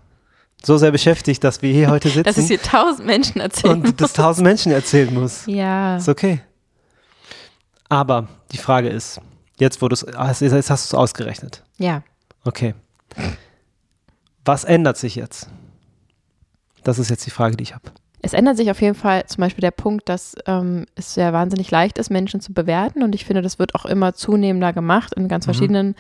so 0.64 0.76
sehr 0.76 0.90
beschäftigt, 0.90 1.44
dass 1.44 1.62
wir 1.62 1.72
hier 1.72 1.90
heute 1.90 2.08
sitzen 2.08 2.22
Dass 2.24 2.38
es 2.38 2.48
hier 2.48 2.60
tausend 2.60 3.06
Menschen 3.06 3.40
erzählen 3.40 3.82
und 3.82 4.00
das 4.00 4.12
tausend 4.12 4.46
Menschen 4.46 4.72
erzählen 4.72 5.12
muss. 5.12 5.44
Ja. 5.46 5.96
Ist 5.96 6.08
okay. 6.08 6.40
Aber 7.88 8.28
die 8.52 8.58
Frage 8.58 8.88
ist, 8.88 9.20
jetzt 9.58 9.82
wo 9.82 9.88
du 9.88 9.94
es 9.94 10.06
hast, 10.16 10.40
jetzt 10.40 10.70
hast 10.70 10.92
du 10.92 10.96
es 10.96 10.98
ausgerechnet. 10.98 11.62
Ja. 11.78 12.02
Okay. 12.44 12.74
Was 14.44 14.64
ändert 14.64 14.96
sich 14.96 15.14
jetzt? 15.14 15.48
Das 16.82 16.98
ist 16.98 17.08
jetzt 17.08 17.24
die 17.24 17.30
Frage, 17.30 17.56
die 17.56 17.62
ich 17.62 17.74
habe. 17.74 17.90
Es 18.24 18.32
ändert 18.32 18.56
sich 18.56 18.70
auf 18.70 18.80
jeden 18.80 18.94
Fall 18.94 19.26
zum 19.26 19.42
Beispiel 19.42 19.60
der 19.60 19.70
Punkt, 19.70 20.08
dass 20.08 20.34
ähm, 20.46 20.86
es 20.94 21.14
ja 21.14 21.32
wahnsinnig 21.34 21.70
leicht 21.70 21.98
ist, 21.98 22.08
Menschen 22.10 22.40
zu 22.40 22.54
bewerten. 22.54 23.02
Und 23.02 23.14
ich 23.14 23.26
finde, 23.26 23.42
das 23.42 23.58
wird 23.58 23.74
auch 23.74 23.84
immer 23.84 24.14
zunehmender 24.14 24.72
gemacht 24.72 25.12
in 25.14 25.28
ganz 25.28 25.44
Mhm. 25.46 25.52
verschiedenen 25.52 25.94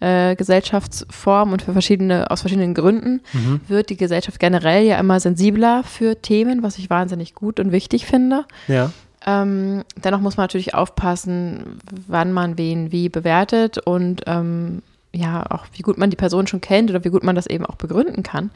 äh, 0.00 0.36
Gesellschaftsformen 0.36 1.52
und 1.54 1.62
für 1.62 1.72
verschiedene, 1.72 2.30
aus 2.30 2.42
verschiedenen 2.42 2.74
Gründen 2.74 3.22
wird 3.66 3.88
die 3.88 3.96
Gesellschaft 3.96 4.38
generell 4.38 4.84
ja 4.84 4.98
immer 4.98 5.18
sensibler 5.20 5.82
für 5.82 6.20
Themen, 6.20 6.62
was 6.62 6.76
ich 6.76 6.90
wahnsinnig 6.90 7.34
gut 7.34 7.58
und 7.58 7.72
wichtig 7.72 8.04
finde. 8.04 8.44
Ja. 8.68 8.92
Ähm, 9.26 9.82
dennoch 10.04 10.20
muss 10.20 10.36
man 10.36 10.44
natürlich 10.44 10.74
aufpassen, 10.74 11.78
wann 12.08 12.32
man 12.32 12.58
wen 12.58 12.92
wie 12.92 13.08
bewertet 13.08 13.78
und 13.78 14.22
ähm, 14.26 14.82
ja, 15.12 15.44
auch 15.50 15.64
wie 15.72 15.82
gut 15.82 15.96
man 15.98 16.10
die 16.10 16.16
Person 16.16 16.46
schon 16.46 16.60
kennt 16.60 16.90
oder 16.90 17.04
wie 17.04 17.10
gut 17.10 17.24
man 17.24 17.36
das 17.36 17.46
eben 17.46 17.64
auch 17.64 17.76
begründen 17.76 18.22
kann. 18.22 18.50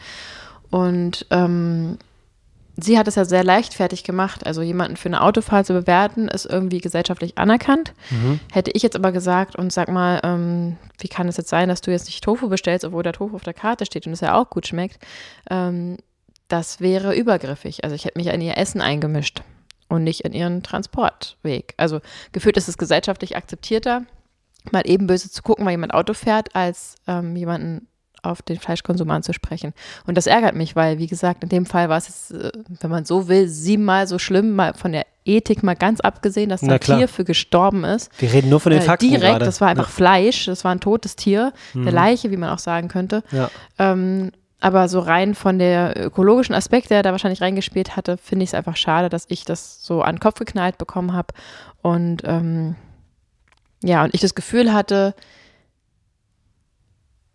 Und 0.71 1.27
ähm, 1.31 1.99
sie 2.77 2.99
hat 2.99 3.09
es 3.09 3.15
ja 3.15 3.25
sehr 3.25 3.45
leichtfertig 3.45 4.05
gemacht. 4.05 4.47
Also 4.47 4.63
jemanden 4.63 4.97
für 4.97 5.09
eine 5.09 5.23
Autofahrt 5.23 5.67
zu 5.67 5.75
bewerten, 5.75 6.29
ist 6.29 6.47
irgendwie 6.47 6.79
gesellschaftlich 6.79 7.39
anerkannt. 7.39 7.95
Mhm. 8.11 8.41
Hätte 8.53 8.73
ich 8.73 8.83
jetzt 8.83 8.97
aber 8.97 9.13
gesagt 9.13 9.57
und 9.57 9.73
sag 9.73 9.89
mal, 9.89 10.21
ähm, 10.25 10.77
wie 10.99 11.09
kann 11.09 11.29
es 11.29 11.37
jetzt 11.37 11.51
sein, 11.51 11.69
dass 11.69 11.81
du 11.81 11.91
jetzt 11.91 12.07
nicht 12.07 12.25
Tofu 12.25 12.49
bestellst, 12.49 12.85
obwohl 12.85 13.03
der 13.03 13.13
Tofu 13.13 13.37
auf 13.37 13.45
der 13.45 13.55
Karte 13.55 13.87
steht 13.87 14.07
und 14.07 14.13
es 14.13 14.21
ja 14.21 14.35
auch 14.35 14.51
gut 14.51 14.67
schmeckt, 14.67 14.99
ähm, 15.51 15.97
das 16.49 16.81
wäre 16.81 17.15
übergriffig. 17.15 17.85
Also 17.85 17.97
ich 17.97 18.05
hätte 18.05 18.19
mich 18.19 18.29
in 18.29 18.41
ihr 18.41 18.59
Essen 18.59 18.81
eingemischt 18.81 19.43
und 19.89 20.05
nicht 20.05 20.23
in 20.23 20.33
ihren 20.33 20.63
Transportweg. 20.63 21.75
Also 21.77 22.01
gefühlt 22.33 22.57
ist 22.57 22.69
es 22.69 22.79
gesellschaftlich 22.79 23.37
akzeptierter, 23.37 24.03
mal 24.73 24.83
eben 24.85 25.07
böse 25.07 25.31
zu 25.31 25.43
gucken, 25.43 25.65
weil 25.65 25.73
jemand 25.73 25.95
Auto 25.95 26.15
fährt, 26.15 26.55
als 26.55 26.97
ähm, 27.07 27.37
jemanden 27.37 27.89
auf 28.25 28.43
den 28.43 28.59
Fleischkonsum 28.59 29.11
anzusprechen. 29.11 29.73
Und 30.07 30.17
das 30.17 30.27
ärgert 30.27 30.55
mich, 30.55 30.75
weil, 30.77 30.99
wie 30.99 31.07
gesagt, 31.07 31.43
in 31.43 31.49
dem 31.49 31.67
Fall 31.67 31.89
war 31.89 31.99
es 31.99 32.09
jetzt, 32.09 32.31
äh, 32.33 32.53
wenn 32.81 32.91
man 32.91 33.05
so 33.05 33.29
will, 33.29 33.49
siebenmal 33.49 34.07
so 34.07 34.19
schlimm, 34.19 34.55
mal 34.55 34.75
von 34.75 34.93
der 34.93 35.07
Ethik 35.25 35.63
mal 35.63 35.75
ganz 35.75 36.01
abgesehen, 36.01 36.51
dass 36.51 36.63
ein. 36.63 36.79
Tier 36.81 37.09
für 37.09 37.25
gestorben 37.25 37.85
ist. 37.85 38.11
Wir 38.21 38.33
reden 38.33 38.51
nur 38.51 38.61
von 38.61 38.71
den 38.73 38.83
Äh, 38.83 38.85
Fakten 38.85 39.09
direkt, 39.09 39.25
gerade. 39.25 39.45
das 39.45 39.61
war 39.61 39.69
einfach 39.69 39.89
Fleisch, 39.89 40.45
das 40.47 40.65
war 40.65 40.73
ein 40.73 40.81
totes 40.81 41.17
Tier, 41.17 41.53
eine 41.75 41.83
Mhm. 41.85 41.89
Leiche, 41.89 42.31
wie 42.31 42.37
man 42.37 42.51
auch 42.51 42.59
sagen 42.59 42.89
könnte. 42.89 43.23
Ja. 43.31 43.51
Ähm, 43.79 44.33
aber 44.61 44.89
so 44.89 44.99
rein 45.01 45.35
von 45.35 45.59
der 45.59 46.07
ökologischen 46.07 46.55
Aspekt, 46.55 46.89
der 46.91 47.03
da 47.03 47.13
wahrscheinlich 47.13 47.43
reingespielt 47.43 47.97
hatte, 47.97 48.17
finde 48.17 48.45
ich 48.45 48.51
es 48.51 48.55
einfach 48.55 48.77
schade, 48.77 49.09
dass 49.11 49.27
ich 49.29 49.45
das 49.45 49.85
so 49.85 50.01
an 50.03 50.17
den 50.17 50.21
Kopf 50.21 50.39
geknallt 50.39 50.79
bekommen 50.79 51.13
habe. 51.13 51.29
Und 51.83 52.23
ähm, 52.25 52.75
ja, 53.83 54.05
und 54.05 54.15
ich 54.15 54.23
das 54.23 54.35
Gefühl 54.35 54.73
hatte, 54.73 55.15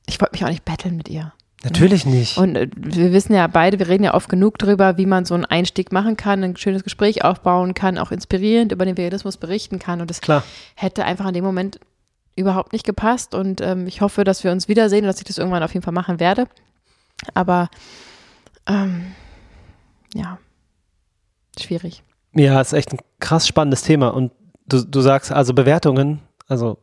ich 0.09 0.19
wollte 0.19 0.33
mich 0.33 0.43
auch 0.43 0.49
nicht 0.49 0.65
betteln 0.65 0.97
mit 0.97 1.09
ihr. 1.09 1.33
Natürlich 1.63 2.05
nicht. 2.05 2.37
Und 2.37 2.55
äh, 2.55 2.69
wir 2.75 3.11
wissen 3.11 3.33
ja 3.33 3.47
beide, 3.47 3.79
wir 3.79 3.89
reden 3.89 4.03
ja 4.03 4.13
oft 4.13 4.29
genug 4.29 4.57
drüber, 4.57 4.97
wie 4.97 5.05
man 5.05 5.25
so 5.25 5.33
einen 5.33 5.45
Einstieg 5.45 5.91
machen 5.91 6.15
kann, 6.15 6.43
ein 6.43 6.55
schönes 6.55 6.83
Gespräch 6.83 7.23
aufbauen 7.23 7.73
kann, 7.73 7.97
auch 7.97 8.11
inspirierend 8.11 8.71
über 8.71 8.85
den 8.85 8.97
Veganismus 8.97 9.37
berichten 9.37 9.77
kann. 9.77 9.99
Und 9.99 10.09
das 10.09 10.21
Klar. 10.21 10.43
hätte 10.75 11.03
einfach 11.03 11.27
in 11.27 11.33
dem 11.33 11.43
Moment 11.43 11.79
überhaupt 12.35 12.71
nicht 12.71 12.85
gepasst. 12.85 13.35
Und 13.35 13.59
ähm, 13.59 13.87
ich 13.87 13.99
hoffe, 14.01 14.23
dass 14.23 14.43
wir 14.43 14.51
uns 14.51 14.69
wiedersehen 14.69 15.03
und 15.03 15.07
dass 15.07 15.17
ich 15.17 15.25
das 15.25 15.37
irgendwann 15.37 15.63
auf 15.63 15.73
jeden 15.73 15.83
Fall 15.83 15.93
machen 15.93 16.21
werde. 16.21 16.47
Aber 17.33 17.69
ähm, 18.65 19.13
ja, 20.15 20.39
schwierig. 21.59 22.03
Ja, 22.33 22.61
ist 22.61 22.73
echt 22.73 22.93
ein 22.93 22.99
krass 23.19 23.47
spannendes 23.47 23.83
Thema. 23.83 24.09
Und 24.09 24.31
du, 24.65 24.83
du 24.85 25.01
sagst 25.01 25.31
also 25.31 25.53
Bewertungen, 25.53 26.21
also 26.47 26.77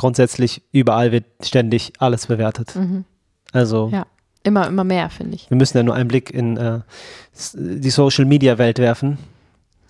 grundsätzlich 0.00 0.62
überall 0.72 1.12
wird 1.12 1.26
ständig 1.42 1.92
alles 1.98 2.26
bewertet. 2.26 2.74
Mhm. 2.74 3.04
Also 3.52 3.90
Ja. 3.92 4.06
Immer, 4.42 4.66
immer 4.68 4.84
mehr, 4.84 5.10
finde 5.10 5.34
ich. 5.36 5.50
wir 5.50 5.56
müssen 5.58 5.76
ja 5.76 5.82
nur 5.82 5.94
einen 5.94 6.08
Blick 6.08 6.30
in 6.30 6.56
äh, 6.56 6.80
die 7.54 7.90
Social 7.90 8.24
Media 8.24 8.56
Welt 8.56 8.78
werfen. 8.78 9.18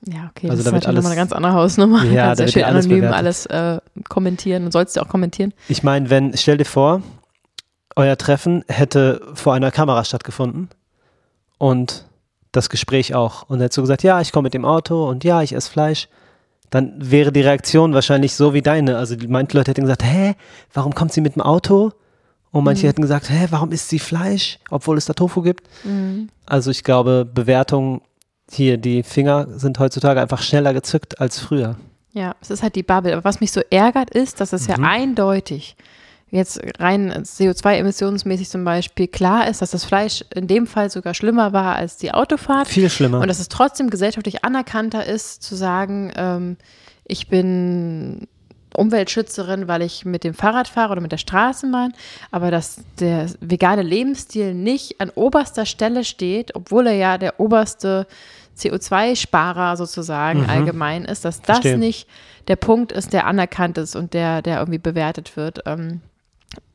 Ja, 0.07 0.31
okay, 0.31 0.51
Also 0.51 0.65
das 0.65 0.65
da 0.65 0.71
ist 0.71 0.73
natürlich 0.87 0.97
nochmal 0.97 1.13
eine 1.13 1.21
ganz 1.21 1.33
andere 1.33 1.53
Hausnummer. 1.53 2.03
Ja, 2.05 2.25
Kannst 2.35 2.41
da 2.41 2.45
ja 2.45 2.47
wird 2.47 2.53
schön 2.55 2.61
ja 2.63 2.67
alles 2.67 2.85
anonym 2.87 3.01
bewertet. 3.03 3.19
alles 3.19 3.47
äh, 3.47 3.81
kommentieren 4.09 4.65
und 4.65 4.73
sollst 4.73 4.97
du 4.97 5.03
auch 5.03 5.09
kommentieren. 5.09 5.53
Ich 5.69 5.85
meine, 5.85 6.11
wenn, 6.11 6.37
stell 6.37 6.57
dir 6.57 6.65
vor, 6.65 7.03
euer 7.95 8.17
Treffen 8.19 8.65
hätte 8.67 9.21
vor 9.35 9.55
einer 9.55 9.71
Kamera 9.71 10.03
stattgefunden 10.05 10.69
und 11.59 12.07
das 12.51 12.71
Gespräch 12.71 13.15
auch. 13.15 13.43
Und 13.49 13.61
hättest 13.61 13.77
du 13.79 13.83
gesagt, 13.83 14.03
ja, 14.03 14.21
ich 14.21 14.33
komme 14.33 14.47
mit 14.47 14.55
dem 14.55 14.65
Auto 14.65 15.09
und 15.09 15.23
ja, 15.23 15.43
ich 15.43 15.53
esse 15.55 15.71
Fleisch, 15.71 16.09
dann 16.71 16.95
wäre 16.99 17.33
die 17.33 17.41
Reaktion 17.41 17.95
wahrscheinlich 17.95 18.35
so 18.35 18.55
wie 18.55 18.63
deine. 18.63 18.97
Also 18.97 19.17
manche 19.29 19.57
Leute 19.57 19.71
hätten 19.73 19.83
gesagt, 19.83 20.05
hä, 20.05 20.35
warum 20.73 20.95
kommt 20.95 21.13
sie 21.13 21.21
mit 21.21 21.35
dem 21.35 21.43
Auto? 21.43 21.93
Und 22.53 22.65
manche 22.65 22.87
hätten 22.89 23.03
gesagt, 23.03 23.31
hä, 23.31 23.47
warum 23.51 23.71
isst 23.73 23.89
sie 23.89 23.99
Fleisch, 24.01 24.59
obwohl 24.71 24.97
es 24.99 25.05
da 25.05 25.13
Tofu 25.13 25.43
gibt? 25.43 25.69
Also 26.47 26.71
ich 26.71 26.83
glaube, 26.83 27.25
Bewertungen 27.33 28.01
hier, 28.51 28.77
die 28.79 29.03
Finger 29.05 29.47
sind 29.57 29.79
heutzutage 29.79 30.21
einfach 30.21 30.43
schneller 30.43 30.73
gezückt 30.75 31.21
als 31.21 31.39
früher. 31.39 31.77
Ja, 32.13 32.35
es 32.41 32.51
ist 32.51 32.65
halt 32.65 32.75
die 32.75 32.83
Bubble. 32.83 33.13
Aber 33.13 33.23
was 33.23 33.41
mich 33.41 33.53
so 33.53 33.61
ärgert, 33.71 34.11
ist, 34.11 34.41
dass 34.41 34.53
es 34.53 34.67
Mhm. 34.67 34.75
ja 34.75 34.89
eindeutig 34.89 35.77
jetzt 36.31 36.61
rein 36.79 37.13
CO2-emissionsmäßig 37.13 38.49
zum 38.49 38.65
Beispiel 38.65 39.09
klar 39.09 39.49
ist, 39.49 39.63
dass 39.63 39.73
das 39.73 39.85
Fleisch 39.85 40.25
in 40.35 40.47
dem 40.47 40.67
Fall 40.67 40.91
sogar 40.91 41.15
schlimmer 41.15 41.53
war 41.53 41.77
als 41.77 41.97
die 41.97 42.13
Autofahrt. 42.13 42.69
Viel 42.69 42.89
schlimmer. 42.89 43.21
Und 43.21 43.29
dass 43.29 43.41
es 43.41 43.49
trotzdem 43.49 43.91
gesellschaftlich 43.91 44.45
anerkannter 44.45 45.05
ist, 45.05 45.43
zu 45.43 45.55
sagen, 45.55 46.13
ähm, 46.17 46.57
ich 47.05 47.29
bin 47.29 48.29
Umweltschützerin, 48.77 49.67
weil 49.69 49.83
ich 49.83 50.05
mit 50.05 50.25
dem 50.25 50.35
Fahrrad 50.35 50.69
fahre 50.69 50.93
oder 50.93 51.01
mit 51.01 51.13
der 51.13 51.19
Straßenbahn, 51.19 51.93
aber 52.31 52.51
dass 52.51 52.83
der 53.01 53.27
vegane 53.41 53.83
Lebensstil 53.83 54.55
nicht 54.55 55.01
an 55.01 55.11
oberster 55.11 55.67
Stelle 55.67 56.05
steht, 56.05 56.55
obwohl 56.55 56.87
er 56.87 56.95
ja 56.95 57.19
der 57.19 57.41
oberste 57.41 58.07
CO2-Sparer 58.57 59.77
sozusagen 59.77 60.49
allgemein 60.49 61.05
ist, 61.05 61.25
dass 61.25 61.41
das 61.41 61.59
Verstehe. 61.59 61.79
nicht 61.79 62.09
der 62.49 62.57
Punkt 62.57 62.93
ist, 62.93 63.13
der 63.13 63.27
anerkannt 63.27 63.79
ist 63.79 63.97
und 63.97 64.15
der, 64.15 64.43
der 64.43 64.59
irgendwie 64.59 64.79
bewertet 64.79 65.37
wird. 65.37 65.61
Ähm, 65.67 66.01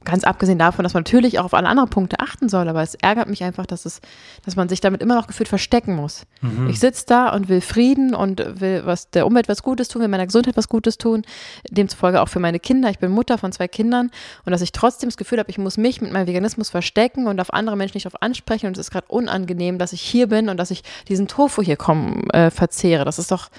Ganz 0.05 0.23
abgesehen 0.23 0.59
davon, 0.59 0.83
dass 0.83 0.93
man 0.93 1.01
natürlich 1.01 1.39
auch 1.39 1.45
auf 1.45 1.53
alle 1.55 1.67
anderen 1.67 1.89
Punkte 1.89 2.19
achten 2.19 2.47
soll, 2.47 2.69
aber 2.69 2.83
es 2.83 2.93
ärgert 2.93 3.27
mich 3.27 3.43
einfach, 3.43 3.65
dass 3.65 3.85
es, 3.85 4.01
dass 4.45 4.55
man 4.55 4.69
sich 4.69 4.79
damit 4.79 5.01
immer 5.01 5.15
noch 5.15 5.25
gefühlt 5.25 5.49
verstecken 5.49 5.95
muss. 5.95 6.27
Ich 6.69 6.79
sitze 6.79 7.05
da 7.07 7.29
und 7.33 7.49
will 7.49 7.59
Frieden 7.59 8.13
und 8.13 8.61
will 8.61 8.83
was 8.85 9.09
der 9.09 9.25
Umwelt 9.25 9.49
was 9.49 9.63
Gutes 9.63 9.87
tun, 9.87 10.03
will 10.03 10.07
meiner 10.07 10.27
Gesundheit 10.27 10.55
was 10.57 10.69
Gutes 10.69 10.99
tun, 10.99 11.23
demzufolge 11.71 12.21
auch 12.21 12.29
für 12.29 12.39
meine 12.39 12.59
Kinder. 12.59 12.91
Ich 12.91 12.99
bin 12.99 13.11
Mutter 13.11 13.39
von 13.39 13.51
zwei 13.51 13.67
Kindern 13.67 14.11
und 14.45 14.51
dass 14.51 14.61
ich 14.61 14.71
trotzdem 14.71 15.09
das 15.09 15.17
Gefühl 15.17 15.39
habe, 15.39 15.49
ich 15.49 15.57
muss 15.57 15.75
mich 15.75 16.01
mit 16.01 16.13
meinem 16.13 16.27
Veganismus 16.27 16.69
verstecken 16.69 17.25
und 17.25 17.41
auf 17.41 17.51
andere 17.51 17.75
Menschen 17.75 17.95
nicht 17.95 18.05
darauf 18.05 18.21
ansprechen 18.21 18.67
und 18.67 18.73
es 18.73 18.81
ist 18.87 18.91
gerade 18.91 19.07
unangenehm, 19.07 19.79
dass 19.79 19.91
ich 19.91 20.01
hier 20.01 20.27
bin 20.27 20.49
und 20.49 20.57
dass 20.57 20.69
ich 20.69 20.83
diesen 21.07 21.27
Tofu 21.27 21.63
hier 21.63 21.77
kommen 21.77 22.29
äh, 22.29 22.51
verzehre. 22.51 23.05
Das 23.05 23.17
ist 23.17 23.31
doch 23.31 23.49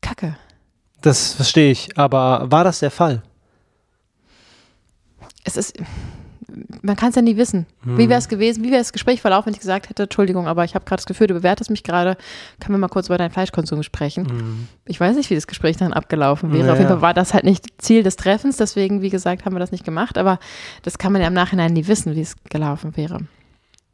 Kacke. 0.00 0.36
Das 1.02 1.32
verstehe 1.32 1.72
ich. 1.72 1.98
Aber 1.98 2.46
war 2.52 2.62
das 2.62 2.78
der 2.78 2.92
Fall? 2.92 3.22
Es 5.46 5.56
ist, 5.56 5.74
man 6.82 6.96
kann 6.96 7.10
es 7.10 7.16
ja 7.16 7.22
nie 7.22 7.36
wissen. 7.36 7.66
Wie 7.82 8.08
wäre 8.08 8.18
es 8.18 8.28
gewesen, 8.28 8.62
wie 8.62 8.70
wäre 8.70 8.80
das 8.80 8.92
Gespräch 8.92 9.20
verlaufen, 9.20 9.46
wenn 9.46 9.54
ich 9.54 9.60
gesagt 9.60 9.88
hätte, 9.88 10.04
Entschuldigung, 10.04 10.46
aber 10.46 10.64
ich 10.64 10.74
habe 10.74 10.84
gerade 10.84 10.98
das 10.98 11.06
Gefühl, 11.06 11.26
du 11.26 11.34
bewertest 11.34 11.70
mich 11.70 11.82
gerade, 11.82 12.16
können 12.60 12.74
wir 12.74 12.78
mal 12.78 12.88
kurz 12.88 13.06
über 13.06 13.18
deinen 13.18 13.30
Fleischkonsum 13.30 13.82
sprechen? 13.82 14.68
Ich 14.84 15.00
weiß 15.00 15.16
nicht, 15.16 15.30
wie 15.30 15.34
das 15.34 15.46
Gespräch 15.46 15.76
dann 15.76 15.92
abgelaufen 15.92 16.52
wäre. 16.52 16.66
Ja, 16.66 16.72
Auf 16.72 16.78
jeden. 16.78 16.88
Fall 16.88 17.00
war 17.00 17.14
das 17.14 17.34
halt 17.34 17.44
nicht 17.44 17.66
Ziel 17.78 18.02
des 18.02 18.16
Treffens, 18.16 18.56
deswegen, 18.56 19.02
wie 19.02 19.10
gesagt, 19.10 19.44
haben 19.44 19.54
wir 19.54 19.60
das 19.60 19.72
nicht 19.72 19.84
gemacht, 19.84 20.18
aber 20.18 20.38
das 20.82 20.98
kann 20.98 21.12
man 21.12 21.22
ja 21.22 21.28
im 21.28 21.34
Nachhinein 21.34 21.72
nie 21.72 21.86
wissen, 21.86 22.14
wie 22.14 22.22
es 22.22 22.36
gelaufen 22.44 22.96
wäre. 22.96 23.20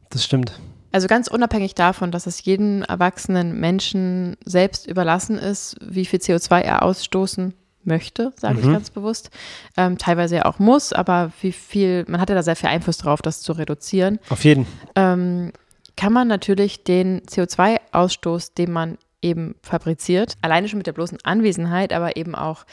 Das 0.09 0.23
stimmt. 0.23 0.59
Also 0.91 1.07
ganz 1.07 1.27
unabhängig 1.27 1.73
davon, 1.73 2.11
dass 2.11 2.27
es 2.27 2.43
jedem 2.45 2.83
erwachsenen 2.83 3.59
Menschen 3.59 4.37
selbst 4.45 4.87
überlassen 4.87 5.39
ist, 5.39 5.75
wie 5.81 6.05
viel 6.05 6.19
CO2 6.19 6.59
er 6.59 6.83
ausstoßen 6.83 7.55
möchte, 7.85 8.33
sage 8.37 8.59
ich 8.59 8.65
ganz 8.65 8.89
bewusst. 8.89 9.29
Ähm, 9.77 9.97
teilweise 9.97 10.35
ja 10.37 10.45
auch 10.45 10.59
muss, 10.59 10.93
aber 10.93 11.31
wie 11.41 11.51
viel, 11.51 12.05
man 12.07 12.19
hat 12.21 12.29
ja 12.29 12.35
da 12.35 12.43
sehr 12.43 12.55
viel 12.55 12.69
Einfluss 12.69 12.97
drauf, 12.97 13.21
das 13.21 13.41
zu 13.41 13.53
reduzieren. 13.53 14.19
Auf 14.29 14.43
jeden. 14.43 14.65
Ähm, 14.95 15.51
kann 15.95 16.13
man 16.13 16.27
natürlich 16.27 16.83
den 16.83 17.21
CO2-Ausstoß, 17.21 18.53
den 18.55 18.71
man 18.71 18.97
eben 19.21 19.55
fabriziert, 19.61 20.35
alleine 20.41 20.67
schon 20.67 20.77
mit 20.77 20.87
der 20.87 20.93
bloßen 20.93 21.17
Anwesenheit, 21.23 21.93
aber 21.93 22.17
eben 22.17 22.35
auch 22.35 22.65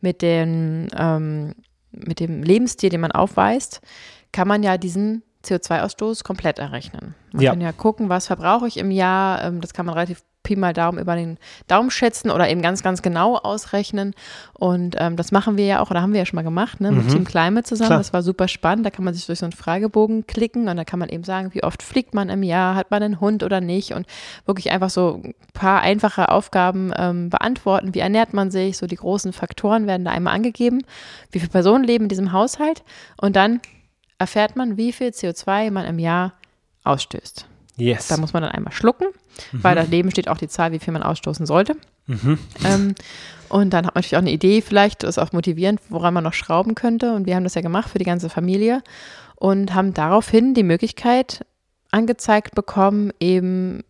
mit, 0.00 0.22
den, 0.22 0.88
ähm, 0.96 1.54
mit 1.92 2.20
dem 2.20 2.42
Lebensstil, 2.42 2.90
den 2.90 3.00
man 3.02 3.12
aufweist, 3.12 3.80
kann 4.32 4.48
man 4.48 4.62
ja 4.62 4.78
diesen 4.78 5.22
CO2-Ausstoß 5.44 6.24
komplett 6.24 6.58
errechnen. 6.58 7.14
Man 7.32 7.42
Ja. 7.42 7.50
kann 7.50 7.60
ja 7.60 7.72
gucken, 7.72 8.08
was 8.08 8.26
verbrauche 8.26 8.66
ich 8.68 8.76
im 8.78 8.90
Jahr. 8.90 9.42
Ähm, 9.44 9.60
das 9.60 9.72
kann 9.74 9.86
man 9.86 9.94
relativ 9.94 10.22
Pi 10.48 10.56
mal 10.56 10.72
Daumen 10.72 10.98
über 10.98 11.14
den 11.14 11.36
Daumen 11.66 11.90
schätzen 11.90 12.30
oder 12.30 12.48
eben 12.48 12.62
ganz, 12.62 12.82
ganz 12.82 13.02
genau 13.02 13.36
ausrechnen. 13.36 14.14
Und 14.54 14.96
ähm, 14.98 15.16
das 15.16 15.30
machen 15.30 15.58
wir 15.58 15.66
ja 15.66 15.80
auch, 15.80 15.90
oder 15.90 16.00
haben 16.00 16.12
wir 16.12 16.20
ja 16.20 16.26
schon 16.26 16.36
mal 16.36 16.42
gemacht, 16.42 16.80
ne, 16.80 16.90
mit 16.90 17.10
Team 17.10 17.24
Climate 17.24 17.64
zusammen. 17.64 17.88
Klar. 17.88 17.98
Das 17.98 18.12
war 18.14 18.22
super 18.22 18.48
spannend. 18.48 18.86
Da 18.86 18.90
kann 18.90 19.04
man 19.04 19.12
sich 19.12 19.26
durch 19.26 19.40
so 19.40 19.44
einen 19.44 19.52
Fragebogen 19.52 20.26
klicken 20.26 20.68
und 20.68 20.76
da 20.76 20.84
kann 20.84 20.98
man 20.98 21.10
eben 21.10 21.24
sagen, 21.24 21.52
wie 21.52 21.62
oft 21.62 21.82
fliegt 21.82 22.14
man 22.14 22.30
im 22.30 22.42
Jahr, 22.42 22.74
hat 22.74 22.90
man 22.90 23.02
einen 23.02 23.20
Hund 23.20 23.42
oder 23.42 23.60
nicht 23.60 23.92
und 23.92 24.06
wirklich 24.46 24.70
einfach 24.70 24.90
so 24.90 25.20
ein 25.22 25.34
paar 25.52 25.82
einfache 25.82 26.30
Aufgaben 26.30 26.92
ähm, 26.96 27.28
beantworten. 27.28 27.94
Wie 27.94 28.00
ernährt 28.00 28.32
man 28.32 28.50
sich? 28.50 28.78
So 28.78 28.86
die 28.86 28.96
großen 28.96 29.34
Faktoren 29.34 29.86
werden 29.86 30.06
da 30.06 30.12
einmal 30.12 30.34
angegeben. 30.34 30.80
Wie 31.30 31.40
viele 31.40 31.50
Personen 31.50 31.84
leben 31.84 32.04
in 32.04 32.08
diesem 32.08 32.32
Haushalt? 32.32 32.82
Und 33.20 33.36
dann 33.36 33.60
erfährt 34.18 34.56
man, 34.56 34.76
wie 34.78 34.92
viel 34.92 35.08
CO2 35.08 35.70
man 35.70 35.84
im 35.84 35.98
Jahr 35.98 36.32
ausstößt. 36.84 37.47
Yes. 37.78 38.08
Da 38.08 38.16
muss 38.16 38.32
man 38.32 38.42
dann 38.42 38.52
einmal 38.52 38.72
schlucken, 38.72 39.06
weil 39.52 39.74
daneben 39.76 40.10
steht 40.10 40.28
auch 40.28 40.38
die 40.38 40.48
Zahl, 40.48 40.72
wie 40.72 40.78
viel 40.78 40.92
man 40.92 41.02
ausstoßen 41.02 41.46
sollte. 41.46 41.76
Ähm, 42.64 42.94
und 43.48 43.70
dann 43.70 43.86
hat 43.86 43.94
man 43.94 44.00
natürlich 44.00 44.16
auch 44.16 44.22
eine 44.22 44.32
Idee, 44.32 44.60
vielleicht 44.62 45.04
ist 45.04 45.18
auch 45.18 45.32
motivierend, 45.32 45.80
woran 45.88 46.14
man 46.14 46.24
noch 46.24 46.32
schrauben 46.32 46.74
könnte. 46.74 47.14
Und 47.14 47.26
wir 47.26 47.36
haben 47.36 47.44
das 47.44 47.54
ja 47.54 47.62
gemacht 47.62 47.88
für 47.90 47.98
die 47.98 48.04
ganze 48.04 48.28
Familie 48.28 48.82
und 49.36 49.74
haben 49.74 49.94
daraufhin 49.94 50.54
die 50.54 50.62
Möglichkeit 50.62 51.46
angezeigt 51.90 52.54
bekommen, 52.54 53.12
eben 53.20 53.84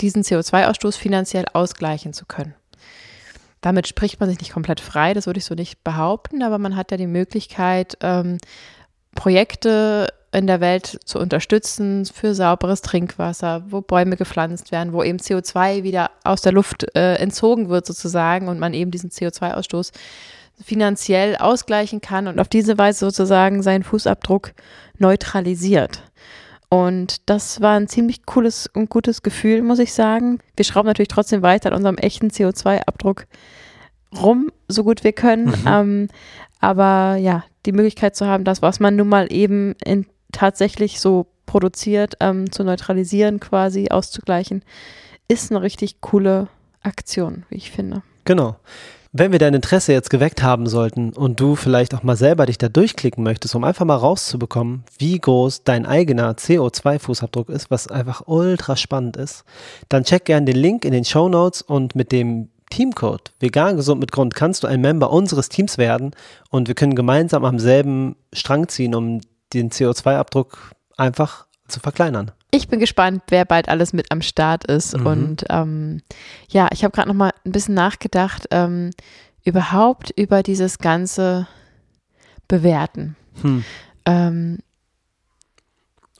diesen 0.00 0.22
CO2-Ausstoß 0.22 0.96
finanziell 0.96 1.46
ausgleichen 1.52 2.12
zu 2.12 2.26
können. 2.26 2.54
Damit 3.60 3.88
spricht 3.88 4.20
man 4.20 4.28
sich 4.28 4.38
nicht 4.38 4.52
komplett 4.52 4.78
frei, 4.78 5.14
das 5.14 5.26
würde 5.26 5.38
ich 5.38 5.44
so 5.44 5.54
nicht 5.54 5.82
behaupten, 5.82 6.42
aber 6.42 6.58
man 6.58 6.76
hat 6.76 6.92
ja 6.92 6.96
die 6.96 7.08
Möglichkeit, 7.08 7.98
ähm, 8.02 8.38
Projekte 9.16 10.08
in 10.32 10.46
der 10.46 10.60
Welt 10.60 10.98
zu 11.04 11.18
unterstützen 11.18 12.04
für 12.04 12.34
sauberes 12.34 12.82
Trinkwasser, 12.82 13.64
wo 13.68 13.80
Bäume 13.80 14.16
gepflanzt 14.16 14.72
werden, 14.72 14.92
wo 14.92 15.02
eben 15.02 15.18
CO2 15.18 15.82
wieder 15.82 16.10
aus 16.24 16.42
der 16.42 16.52
Luft 16.52 16.86
äh, 16.94 17.14
entzogen 17.14 17.68
wird 17.68 17.86
sozusagen 17.86 18.48
und 18.48 18.58
man 18.58 18.74
eben 18.74 18.90
diesen 18.90 19.10
CO2-Ausstoß 19.10 19.92
finanziell 20.62 21.36
ausgleichen 21.36 22.00
kann 22.00 22.26
und 22.26 22.40
auf 22.40 22.48
diese 22.48 22.76
Weise 22.76 23.00
sozusagen 23.00 23.62
seinen 23.62 23.84
Fußabdruck 23.84 24.52
neutralisiert. 24.98 26.02
Und 26.68 27.28
das 27.30 27.62
war 27.62 27.76
ein 27.76 27.88
ziemlich 27.88 28.26
cooles 28.26 28.68
und 28.74 28.90
gutes 28.90 29.22
Gefühl, 29.22 29.62
muss 29.62 29.78
ich 29.78 29.94
sagen. 29.94 30.40
Wir 30.56 30.64
schrauben 30.64 30.86
natürlich 30.86 31.08
trotzdem 31.08 31.42
weiter 31.42 31.70
an 31.70 31.76
unserem 31.76 31.96
echten 31.96 32.28
CO2-Abdruck 32.28 33.26
rum, 34.20 34.50
so 34.68 34.84
gut 34.84 35.04
wir 35.04 35.12
können. 35.12 35.46
Mhm. 35.46 35.64
Ähm, 35.66 36.08
aber 36.60 37.16
ja, 37.16 37.44
die 37.66 37.72
Möglichkeit 37.72 38.16
zu 38.16 38.26
haben, 38.26 38.44
das, 38.44 38.60
was 38.60 38.80
man 38.80 38.96
nun 38.96 39.08
mal 39.08 39.32
eben 39.32 39.74
in, 39.84 40.06
tatsächlich 40.32 41.00
so 41.00 41.26
produziert, 41.46 42.14
ähm, 42.20 42.52
zu 42.52 42.64
neutralisieren, 42.64 43.40
quasi 43.40 43.88
auszugleichen, 43.90 44.62
ist 45.28 45.50
eine 45.50 45.62
richtig 45.62 46.00
coole 46.00 46.48
Aktion, 46.82 47.44
wie 47.48 47.56
ich 47.56 47.70
finde. 47.70 48.02
Genau. 48.24 48.56
Wenn 49.12 49.32
wir 49.32 49.38
dein 49.38 49.54
Interesse 49.54 49.92
jetzt 49.94 50.10
geweckt 50.10 50.42
haben 50.42 50.66
sollten 50.66 51.14
und 51.14 51.40
du 51.40 51.56
vielleicht 51.56 51.94
auch 51.94 52.02
mal 52.02 52.16
selber 52.16 52.44
dich 52.44 52.58
da 52.58 52.68
durchklicken 52.68 53.24
möchtest, 53.24 53.54
um 53.54 53.64
einfach 53.64 53.86
mal 53.86 53.96
rauszubekommen, 53.96 54.84
wie 54.98 55.18
groß 55.18 55.64
dein 55.64 55.86
eigener 55.86 56.32
CO2-Fußabdruck 56.32 57.48
ist, 57.48 57.70
was 57.70 57.88
einfach 57.88 58.24
ultra 58.26 58.76
spannend 58.76 59.16
ist, 59.16 59.44
dann 59.88 60.04
check 60.04 60.26
gerne 60.26 60.44
den 60.44 60.56
Link 60.56 60.84
in 60.84 60.92
den 60.92 61.06
Show 61.06 61.30
Notes 61.30 61.62
und 61.62 61.94
mit 61.94 62.12
dem 62.12 62.50
Teamcode 62.70 63.32
Vegan 63.40 63.76
Gesund 63.76 64.00
mit 64.00 64.12
Grund 64.12 64.34
kannst 64.34 64.62
du 64.62 64.66
ein 64.66 64.82
Member 64.82 65.10
unseres 65.10 65.48
Teams 65.48 65.78
werden 65.78 66.10
und 66.50 66.68
wir 66.68 66.74
können 66.74 66.94
gemeinsam 66.94 67.46
am 67.46 67.58
selben 67.58 68.14
Strang 68.34 68.68
ziehen, 68.68 68.94
um 68.94 69.20
den 69.52 69.70
CO2-Abdruck 69.70 70.72
einfach 70.96 71.46
zu 71.68 71.80
verkleinern. 71.80 72.32
Ich 72.50 72.68
bin 72.68 72.80
gespannt, 72.80 73.22
wer 73.28 73.44
bald 73.44 73.68
alles 73.68 73.92
mit 73.92 74.10
am 74.10 74.22
Start 74.22 74.64
ist. 74.64 74.96
Mhm. 74.96 75.06
Und 75.06 75.44
ähm, 75.50 76.00
ja, 76.48 76.68
ich 76.72 76.82
habe 76.82 76.92
gerade 76.92 77.08
noch 77.08 77.14
mal 77.14 77.32
ein 77.44 77.52
bisschen 77.52 77.74
nachgedacht, 77.74 78.46
ähm, 78.50 78.90
überhaupt 79.44 80.10
über 80.16 80.42
dieses 80.42 80.78
ganze 80.78 81.46
Bewerten. 82.48 83.16
Hm. 83.42 83.64
Ähm, 84.06 84.58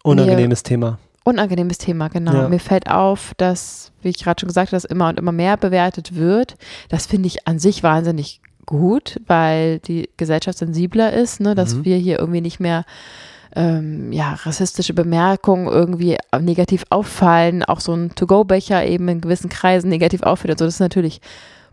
Unangenehmes 0.03 0.63
Thema. 0.63 0.99
Unangenehmes 1.25 1.79
Thema, 1.79 2.09
genau. 2.09 2.33
Ja. 2.33 2.49
Mir 2.49 2.61
fällt 2.61 2.91
auf, 2.91 3.35
dass, 3.37 3.93
wie 4.03 4.09
ich 4.09 4.19
gerade 4.19 4.41
schon 4.41 4.49
gesagt 4.49 4.69
habe, 4.69 4.77
dass 4.77 4.85
immer 4.85 5.09
und 5.09 5.19
immer 5.19 5.33
mehr 5.33 5.57
bewertet 5.57 6.15
wird. 6.15 6.57
Das 6.89 7.07
finde 7.07 7.27
ich 7.27 7.47
an 7.47 7.59
sich 7.59 7.83
wahnsinnig 7.83 8.41
gut, 8.69 9.19
weil 9.27 9.79
die 9.79 10.11
Gesellschaft 10.19 10.59
sensibler 10.59 11.13
ist, 11.13 11.41
ne, 11.41 11.55
dass 11.55 11.75
mhm. 11.75 11.85
wir 11.87 11.97
hier 11.97 12.19
irgendwie 12.19 12.43
nicht 12.43 12.61
mehr 12.61 12.85
ähm, 13.57 14.13
ja, 14.13 14.35
rassistische 14.35 14.93
Bemerkungen 14.93 15.67
irgendwie 15.69 16.19
negativ 16.39 16.85
auffallen, 16.91 17.65
auch 17.65 17.81
so 17.81 17.95
ein 17.95 18.15
To-Go-Becher 18.15 18.87
eben 18.87 19.09
in 19.09 19.23
gewissen 19.23 19.49
Kreisen 19.49 19.89
negativ 19.89 20.23
auffällt. 20.23 20.53
Also 20.53 20.67
das 20.67 20.75
ist 20.75 20.81
natürlich 20.81 21.23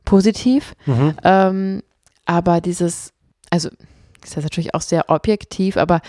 positiv. 0.05 0.73
Mhm. 0.85 1.13
Ähm, 1.23 1.83
aber 2.25 2.61
dieses, 2.61 3.11
also 3.49 3.69
das 4.21 4.37
ist 4.37 4.43
natürlich 4.43 4.73
auch 4.73 4.81
sehr 4.81 5.09
objektiv, 5.09 5.75
aber 5.75 5.99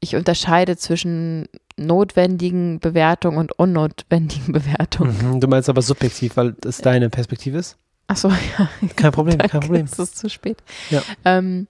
ich 0.00 0.16
unterscheide 0.16 0.76
zwischen 0.76 1.46
notwendigen 1.76 2.80
Bewertungen 2.80 3.38
und 3.38 3.56
unnotwendigen 3.56 4.52
Bewertungen. 4.52 5.16
Mhm, 5.22 5.40
du 5.40 5.46
meinst 5.46 5.68
aber 5.68 5.80
subjektiv, 5.80 6.36
weil 6.36 6.56
das 6.60 6.78
deine 6.78 7.08
Perspektive 7.08 7.58
ist? 7.58 7.76
Ach 8.06 8.16
so, 8.16 8.28
ja. 8.58 8.68
Kein 8.96 9.12
Problem, 9.12 9.38
kein 9.38 9.60
Problem. 9.60 9.86
Es 9.86 9.98
ist 9.98 10.18
zu 10.18 10.28
spät. 10.28 10.58
Ja. 10.90 11.02
Ähm, 11.24 11.66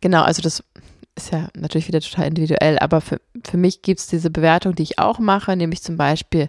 genau, 0.00 0.22
also 0.22 0.42
das 0.42 0.62
ist 1.14 1.32
ja 1.32 1.48
natürlich 1.54 1.88
wieder 1.88 2.00
total 2.00 2.26
individuell, 2.26 2.78
aber 2.78 3.00
für, 3.00 3.20
für 3.44 3.56
mich 3.56 3.82
gibt 3.82 4.00
es 4.00 4.06
diese 4.06 4.30
Bewertung, 4.30 4.74
die 4.74 4.82
ich 4.82 4.98
auch 4.98 5.18
mache, 5.18 5.56
nämlich 5.56 5.82
zum 5.82 5.96
Beispiel, 5.96 6.48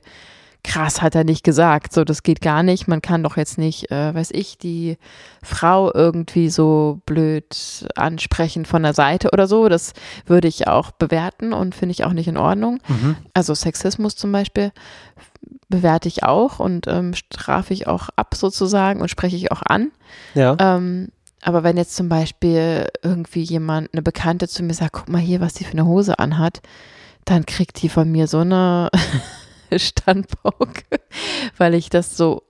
krass 0.64 1.02
hat 1.02 1.14
er 1.16 1.26
nicht 1.26 1.44
gesagt, 1.44 1.94
so 1.94 2.06
das 2.06 2.24
geht 2.24 2.40
gar 2.42 2.64
nicht, 2.64 2.88
man 2.88 3.02
kann 3.02 3.22
doch 3.24 3.36
jetzt 3.36 3.58
nicht, 3.58 3.92
äh, 3.92 4.16
weiß 4.16 4.32
ich, 4.32 4.58
die 4.58 4.98
Frau 5.44 5.94
irgendwie 5.94 6.50
so 6.50 7.02
blöd 7.06 7.86
ansprechen 7.96 8.66
von 8.66 8.84
der 8.84 8.94
Seite 8.94 9.32
oder 9.34 9.48
so, 9.48 9.68
das 9.68 9.94
würde 10.26 10.48
ich 10.48 10.68
auch 10.68 10.92
bewerten 10.92 11.52
und 11.52 11.76
finde 11.76 11.92
ich 11.92 12.06
auch 12.06 12.14
nicht 12.14 12.30
in 12.30 12.38
Ordnung. 12.38 12.80
Mhm. 12.88 13.18
Also 13.34 13.54
Sexismus 13.54 14.16
zum 14.16 14.32
Beispiel 14.32 14.72
bewerte 15.70 16.08
ich 16.08 16.24
auch 16.24 16.60
und 16.60 16.88
ähm, 16.88 17.14
strafe 17.14 17.74
ich 17.74 17.88
auch 17.88 18.10
ab 18.16 18.36
sozusagen 18.36 19.02
und 19.02 19.10
spreche 19.10 19.36
ich 19.36 19.52
auch 19.52 19.62
an. 19.64 19.92
Ja. 20.36 20.56
Ähm, 20.60 21.10
aber 21.42 21.64
wenn 21.64 21.78
jetzt 21.78 21.96
zum 21.96 22.10
Beispiel 22.10 22.88
irgendwie 23.02 23.44
jemand, 23.44 23.94
eine 23.94 24.02
Bekannte 24.02 24.48
zu 24.48 24.64
mir 24.64 24.74
sagt, 24.74 24.94
guck 24.94 25.10
mal 25.10 25.20
hier, 25.20 25.42
was 25.42 25.54
die 25.54 25.66
für 25.66 25.74
eine 25.74 25.86
Hose 25.86 26.20
anhat, 26.20 26.62
dann 27.26 27.46
kriegt 27.46 27.82
die 27.82 27.90
von 27.90 28.12
mir 28.12 28.28
so 28.28 28.40
eine 28.40 28.90
Standpauke, 29.76 30.84
weil 31.58 31.74
ich 31.74 31.90
das 31.90 32.16
so 32.16 32.44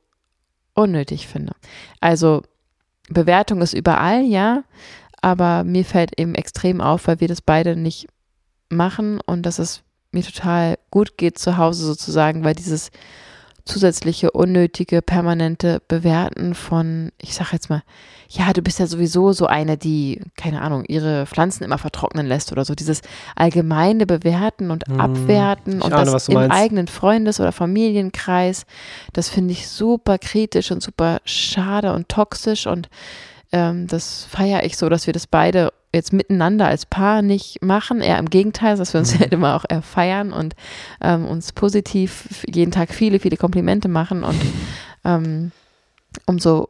unnötig 0.75 1.27
finde. 1.27 1.54
Also 2.01 2.43
Bewertung 3.10 3.62
ist 3.62 3.73
überall, 3.73 4.23
ja, 4.23 4.63
aber 5.21 5.63
mir 5.63 5.86
fällt 5.86 6.19
eben 6.19 6.36
extrem 6.36 6.82
auf, 6.82 7.08
weil 7.08 7.19
wir 7.19 7.27
das 7.27 7.41
beide 7.41 7.75
nicht 7.75 8.08
machen 8.69 9.21
und 9.25 9.43
dass 9.43 9.60
es 9.60 9.84
mir 10.13 10.23
total 10.23 10.78
gut 10.91 11.17
geht 11.17 11.38
zu 11.38 11.58
Hause 11.58 11.86
sozusagen, 11.86 12.43
weil 12.43 12.56
dieses 12.56 12.91
zusätzliche, 13.65 14.32
unnötige, 14.32 15.02
permanente 15.02 15.82
Bewerten 15.88 16.54
von, 16.54 17.12
ich 17.21 17.34
sag 17.34 17.54
jetzt 17.54 17.69
mal, 17.69 17.82
ja, 18.28 18.52
du 18.52 18.62
bist 18.62 18.80
ja 18.80 18.88
sowieso 18.88 19.32
so 19.32 19.45
eine, 19.45 19.78
die, 19.78 20.19
keine 20.36 20.62
Ahnung, 20.62 20.84
ihre 20.86 21.26
Pflanzen 21.26 21.63
immer 21.63 21.78
vertrocknen 21.78 22.28
lässt 22.28 22.52
oder 22.52 22.65
so. 22.65 22.76
Dieses 22.76 23.02
allgemeine 23.36 24.06
Bewerten 24.06 24.69
und 24.69 24.86
hm, 24.88 24.99
Abwerten 24.99 25.82
und 25.82 25.93
ahne, 25.93 26.12
das 26.12 26.28
im 26.28 26.36
meinst. 26.36 26.56
eigenen 26.56 26.88
Freundes- 26.88 27.39
oder 27.39 27.54
Familienkreis, 27.54 28.65
das 29.13 29.30
finde 29.30 29.54
ich 29.54 29.69
super 29.69 30.17
kritisch 30.17 30.71
und 30.71 30.84
super 30.84 31.21
schade 31.23 31.93
und 31.93 32.10
toxisch 32.10 32.67
und 32.67 32.89
ähm, 33.54 33.88
das 33.88 34.26
feiere 34.26 34.63
ich 34.63 34.76
so, 34.76 34.89
dass 34.89 35.06
wir 35.08 35.13
das 35.13 35.28
beide 35.28 35.71
jetzt 35.93 36.13
miteinander 36.13 36.67
als 36.67 36.86
Paar 36.86 37.21
nicht 37.21 37.62
machen, 37.62 38.01
eher 38.01 38.17
im 38.17 38.29
Gegenteil, 38.29 38.77
dass 38.77 38.93
wir 38.93 38.99
uns 38.99 39.13
mhm. 39.13 39.19
halt 39.19 39.34
immer 39.34 39.56
auch 39.56 39.65
feiern 39.84 40.34
und 40.34 40.56
ähm, 41.01 41.25
uns 41.25 41.51
positiv 41.51 42.43
jeden 42.47 42.71
Tag 42.71 42.93
viele, 42.93 43.19
viele 43.19 43.38
Komplimente 43.38 43.88
machen 43.88 44.23
und 44.23 44.41
ähm, 45.06 45.51
umso 46.25 46.67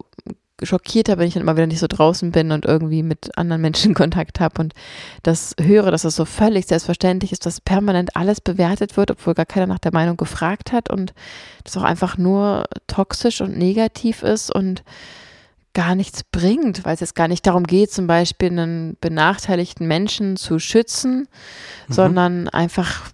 schockierter 0.61 1.15
bin 1.15 1.27
ich 1.27 1.33
dann 1.33 1.43
immer 1.43 1.55
wieder 1.55 1.67
nicht 1.67 1.79
so 1.79 1.87
draußen 1.87 2.31
bin 2.31 2.51
und 2.51 2.65
irgendwie 2.65 3.03
mit 3.03 3.37
anderen 3.37 3.61
Menschen 3.61 3.93
Kontakt 3.95 4.39
habe 4.39 4.61
und 4.61 4.73
das 5.23 5.55
höre, 5.59 5.91
dass 5.91 6.03
das 6.03 6.15
so 6.15 6.25
völlig 6.25 6.67
selbstverständlich 6.67 7.31
ist, 7.31 7.45
dass 7.45 7.61
permanent 7.61 8.15
alles 8.15 8.41
bewertet 8.41 8.97
wird, 8.97 9.11
obwohl 9.11 9.33
gar 9.33 9.45
keiner 9.45 9.67
nach 9.67 9.79
der 9.79 9.93
Meinung 9.93 10.17
gefragt 10.17 10.71
hat 10.71 10.89
und 10.89 11.13
das 11.63 11.77
auch 11.77 11.83
einfach 11.83 12.17
nur 12.17 12.65
toxisch 12.87 13.41
und 13.41 13.57
negativ 13.57 14.23
ist 14.23 14.53
und 14.53 14.83
gar 15.73 15.95
nichts 15.95 16.23
bringt, 16.23 16.85
weil 16.85 16.93
es 16.93 16.99
jetzt 16.99 17.15
gar 17.15 17.27
nicht 17.27 17.45
darum 17.47 17.63
geht, 17.63 17.91
zum 17.91 18.07
Beispiel 18.07 18.49
einen 18.49 18.97
benachteiligten 19.01 19.87
Menschen 19.87 20.37
zu 20.37 20.59
schützen, 20.59 21.27
mhm. 21.87 21.93
sondern 21.93 22.49
einfach 22.49 23.11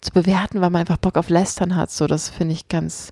zu 0.00 0.12
bewerten, 0.12 0.60
weil 0.60 0.70
man 0.70 0.80
einfach 0.80 0.96
Bock 0.96 1.16
auf 1.16 1.28
Lästern 1.28 1.76
hat. 1.76 1.90
So, 1.90 2.06
das 2.06 2.30
finde 2.30 2.54
ich 2.54 2.68
ganz, 2.68 3.10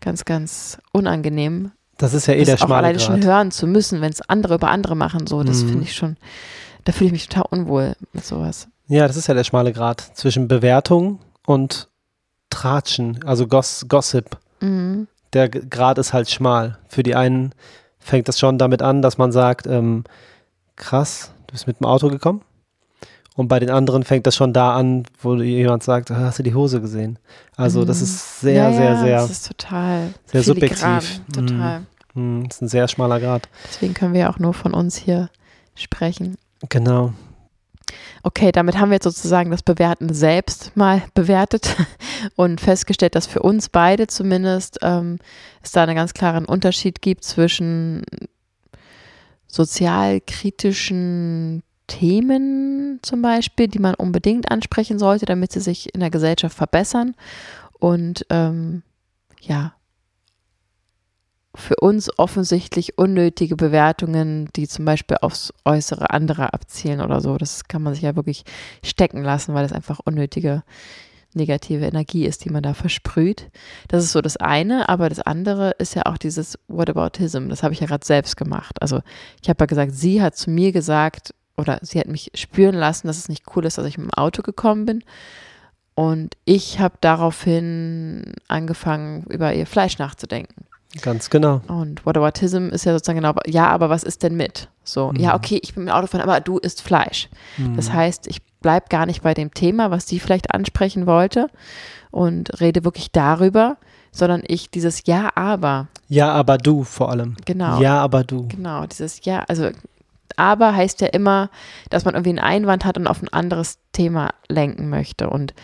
ganz, 0.00 0.24
ganz 0.24 0.78
unangenehm. 0.92 1.72
Das 1.98 2.12
ist 2.12 2.26
ja 2.26 2.34
eh 2.34 2.44
der 2.44 2.58
schmale 2.58 2.72
auch 2.72 2.76
alleine 2.76 3.00
schon 3.00 3.24
hören 3.24 3.50
zu 3.50 3.66
müssen, 3.66 4.02
wenn 4.02 4.12
es 4.12 4.20
andere 4.20 4.56
über 4.56 4.68
andere 4.68 4.96
machen. 4.96 5.26
So, 5.26 5.42
das 5.42 5.62
mhm. 5.62 5.68
finde 5.70 5.84
ich 5.84 5.94
schon, 5.94 6.16
da 6.84 6.92
fühle 6.92 7.06
ich 7.06 7.12
mich 7.12 7.28
total 7.28 7.46
unwohl 7.50 7.96
mit 8.12 8.24
sowas. 8.24 8.68
Ja, 8.88 9.06
das 9.06 9.16
ist 9.16 9.28
ja 9.28 9.34
der 9.34 9.44
schmale 9.44 9.72
Grad 9.72 10.00
zwischen 10.14 10.46
Bewertung 10.46 11.20
und 11.46 11.88
Tratschen, 12.50 13.24
also 13.24 13.46
Goss, 13.46 13.86
Gossip. 13.88 14.36
Mhm. 14.60 15.08
Der 15.32 15.48
Grad 15.48 15.98
ist 15.98 16.12
halt 16.12 16.30
schmal. 16.30 16.78
Für 16.88 17.02
die 17.02 17.14
einen 17.14 17.52
fängt 18.06 18.28
das 18.28 18.38
schon 18.38 18.56
damit 18.56 18.82
an, 18.82 19.02
dass 19.02 19.18
man 19.18 19.32
sagt, 19.32 19.66
ähm, 19.66 20.04
krass, 20.76 21.32
du 21.46 21.52
bist 21.52 21.66
mit 21.66 21.80
dem 21.80 21.86
Auto 21.86 22.08
gekommen. 22.08 22.42
Und 23.34 23.48
bei 23.48 23.58
den 23.58 23.68
anderen 23.68 24.02
fängt 24.02 24.26
das 24.26 24.34
schon 24.34 24.54
da 24.54 24.74
an, 24.74 25.04
wo 25.20 25.34
jemand 25.34 25.82
sagt, 25.82 26.10
ah, 26.10 26.20
hast 26.20 26.38
du 26.38 26.42
die 26.42 26.54
Hose 26.54 26.80
gesehen? 26.80 27.18
Also 27.54 27.84
das 27.84 27.98
mhm. 27.98 28.04
ist 28.04 28.40
sehr, 28.40 28.70
ja, 28.70 28.72
sehr, 28.72 28.96
sehr, 28.96 29.16
das 29.18 29.30
ist 29.30 29.48
total 29.48 30.14
sehr 30.24 30.42
subjektiv. 30.42 31.20
Total. 31.34 31.82
Mm, 32.14 32.44
das 32.44 32.56
ist 32.56 32.62
ein 32.62 32.68
sehr 32.68 32.88
schmaler 32.88 33.20
Grad. 33.20 33.48
Deswegen 33.68 33.92
können 33.92 34.14
wir 34.14 34.30
auch 34.30 34.38
nur 34.38 34.54
von 34.54 34.72
uns 34.72 34.96
hier 34.96 35.28
sprechen. 35.74 36.36
Genau. 36.70 37.12
Okay, 38.22 38.52
damit 38.52 38.78
haben 38.78 38.90
wir 38.90 38.96
jetzt 38.96 39.04
sozusagen 39.04 39.50
das 39.50 39.62
Bewerten 39.62 40.12
selbst 40.12 40.76
mal 40.76 41.02
bewertet 41.14 41.76
und 42.36 42.60
festgestellt, 42.60 43.14
dass 43.14 43.26
für 43.26 43.40
uns 43.40 43.68
beide 43.68 44.06
zumindest 44.06 44.78
ähm, 44.82 45.18
es 45.62 45.72
da 45.72 45.84
einen 45.84 45.96
ganz 45.96 46.12
klaren 46.12 46.44
Unterschied 46.44 47.00
gibt 47.00 47.24
zwischen 47.24 48.04
sozialkritischen 49.46 51.62
Themen 51.86 52.98
zum 53.02 53.22
Beispiel, 53.22 53.68
die 53.68 53.78
man 53.78 53.94
unbedingt 53.94 54.50
ansprechen 54.50 54.98
sollte, 54.98 55.26
damit 55.26 55.52
sie 55.52 55.60
sich 55.60 55.94
in 55.94 56.00
der 56.00 56.10
Gesellschaft 56.10 56.56
verbessern. 56.56 57.14
Und 57.78 58.26
ähm, 58.30 58.82
ja, 59.40 59.74
für 61.56 61.76
uns 61.76 62.10
offensichtlich 62.18 62.98
unnötige 62.98 63.56
Bewertungen, 63.56 64.48
die 64.54 64.68
zum 64.68 64.84
Beispiel 64.84 65.16
aufs 65.20 65.52
Äußere 65.64 66.10
anderer 66.10 66.54
abzielen 66.54 67.00
oder 67.00 67.20
so. 67.20 67.38
Das 67.38 67.66
kann 67.66 67.82
man 67.82 67.94
sich 67.94 68.02
ja 68.02 68.14
wirklich 68.14 68.44
stecken 68.84 69.22
lassen, 69.22 69.54
weil 69.54 69.64
es 69.64 69.72
einfach 69.72 70.00
unnötige 70.04 70.62
negative 71.36 71.84
Energie 71.84 72.24
ist, 72.24 72.44
die 72.44 72.50
man 72.50 72.62
da 72.62 72.74
versprüht. 72.74 73.50
Das 73.88 74.02
ist 74.02 74.12
so 74.12 74.20
das 74.20 74.36
eine, 74.36 74.88
aber 74.88 75.08
das 75.08 75.20
andere 75.20 75.72
ist 75.78 75.94
ja 75.94 76.06
auch 76.06 76.18
dieses 76.18 76.58
Whataboutism. 76.68 77.48
Das 77.48 77.62
habe 77.62 77.74
ich 77.74 77.80
ja 77.80 77.86
gerade 77.86 78.06
selbst 78.06 78.36
gemacht. 78.36 78.80
Also 78.80 79.00
ich 79.42 79.48
habe 79.48 79.62
ja 79.62 79.66
gesagt, 79.66 79.92
sie 79.94 80.22
hat 80.22 80.36
zu 80.36 80.50
mir 80.50 80.72
gesagt 80.72 81.34
oder 81.56 81.78
sie 81.82 82.00
hat 82.00 82.08
mich 82.08 82.30
spüren 82.34 82.74
lassen, 82.74 83.06
dass 83.06 83.18
es 83.18 83.28
nicht 83.28 83.44
cool 83.54 83.64
ist, 83.64 83.78
dass 83.78 83.86
ich 83.86 83.98
mit 83.98 84.06
dem 84.06 84.14
Auto 84.14 84.42
gekommen 84.42 84.86
bin. 84.86 85.04
Und 85.94 86.36
ich 86.44 86.78
habe 86.78 86.96
daraufhin 87.00 88.34
angefangen, 88.48 89.24
über 89.30 89.54
ihr 89.54 89.66
Fleisch 89.66 89.98
nachzudenken. 89.98 90.66
Ganz 91.02 91.30
genau. 91.30 91.60
Und 91.68 92.04
Whataboutism 92.04 92.68
ist 92.68 92.84
ja 92.84 92.92
sozusagen 92.92 93.18
genau, 93.20 93.34
ja, 93.46 93.68
aber 93.68 93.90
was 93.90 94.02
ist 94.02 94.22
denn 94.22 94.36
mit? 94.36 94.68
So, 94.84 95.12
mhm. 95.12 95.20
ja, 95.20 95.34
okay, 95.34 95.58
ich 95.62 95.74
bin 95.74 95.84
mit 95.84 95.92
dem 95.92 95.96
Auto 95.96 96.06
fahren, 96.06 96.22
aber 96.22 96.40
du 96.40 96.58
isst 96.58 96.82
Fleisch. 96.82 97.28
Mhm. 97.56 97.76
Das 97.76 97.92
heißt, 97.92 98.26
ich 98.26 98.42
bleibe 98.60 98.86
gar 98.88 99.06
nicht 99.06 99.22
bei 99.22 99.34
dem 99.34 99.52
Thema, 99.52 99.90
was 99.90 100.06
sie 100.06 100.20
vielleicht 100.20 100.52
ansprechen 100.52 101.06
wollte 101.06 101.48
und 102.10 102.60
rede 102.60 102.84
wirklich 102.84 103.12
darüber, 103.12 103.76
sondern 104.12 104.42
ich 104.46 104.70
dieses 104.70 105.02
Ja, 105.06 105.30
aber. 105.34 105.88
Ja, 106.08 106.32
aber 106.32 106.58
du 106.58 106.84
vor 106.84 107.10
allem. 107.10 107.36
Genau. 107.44 107.80
Ja, 107.80 108.00
aber 108.00 108.24
du. 108.24 108.48
Genau, 108.48 108.86
dieses 108.86 109.24
Ja, 109.24 109.44
also 109.48 109.70
aber 110.36 110.74
heißt 110.74 111.00
ja 111.00 111.08
immer, 111.08 111.50
dass 111.90 112.04
man 112.04 112.14
irgendwie 112.14 112.30
einen 112.30 112.38
Einwand 112.38 112.84
hat 112.84 112.98
und 112.98 113.06
auf 113.06 113.22
ein 113.22 113.32
anderes 113.32 113.78
Thema 113.92 114.30
lenken 114.48 114.90
möchte 114.90 115.30
und 115.30 115.54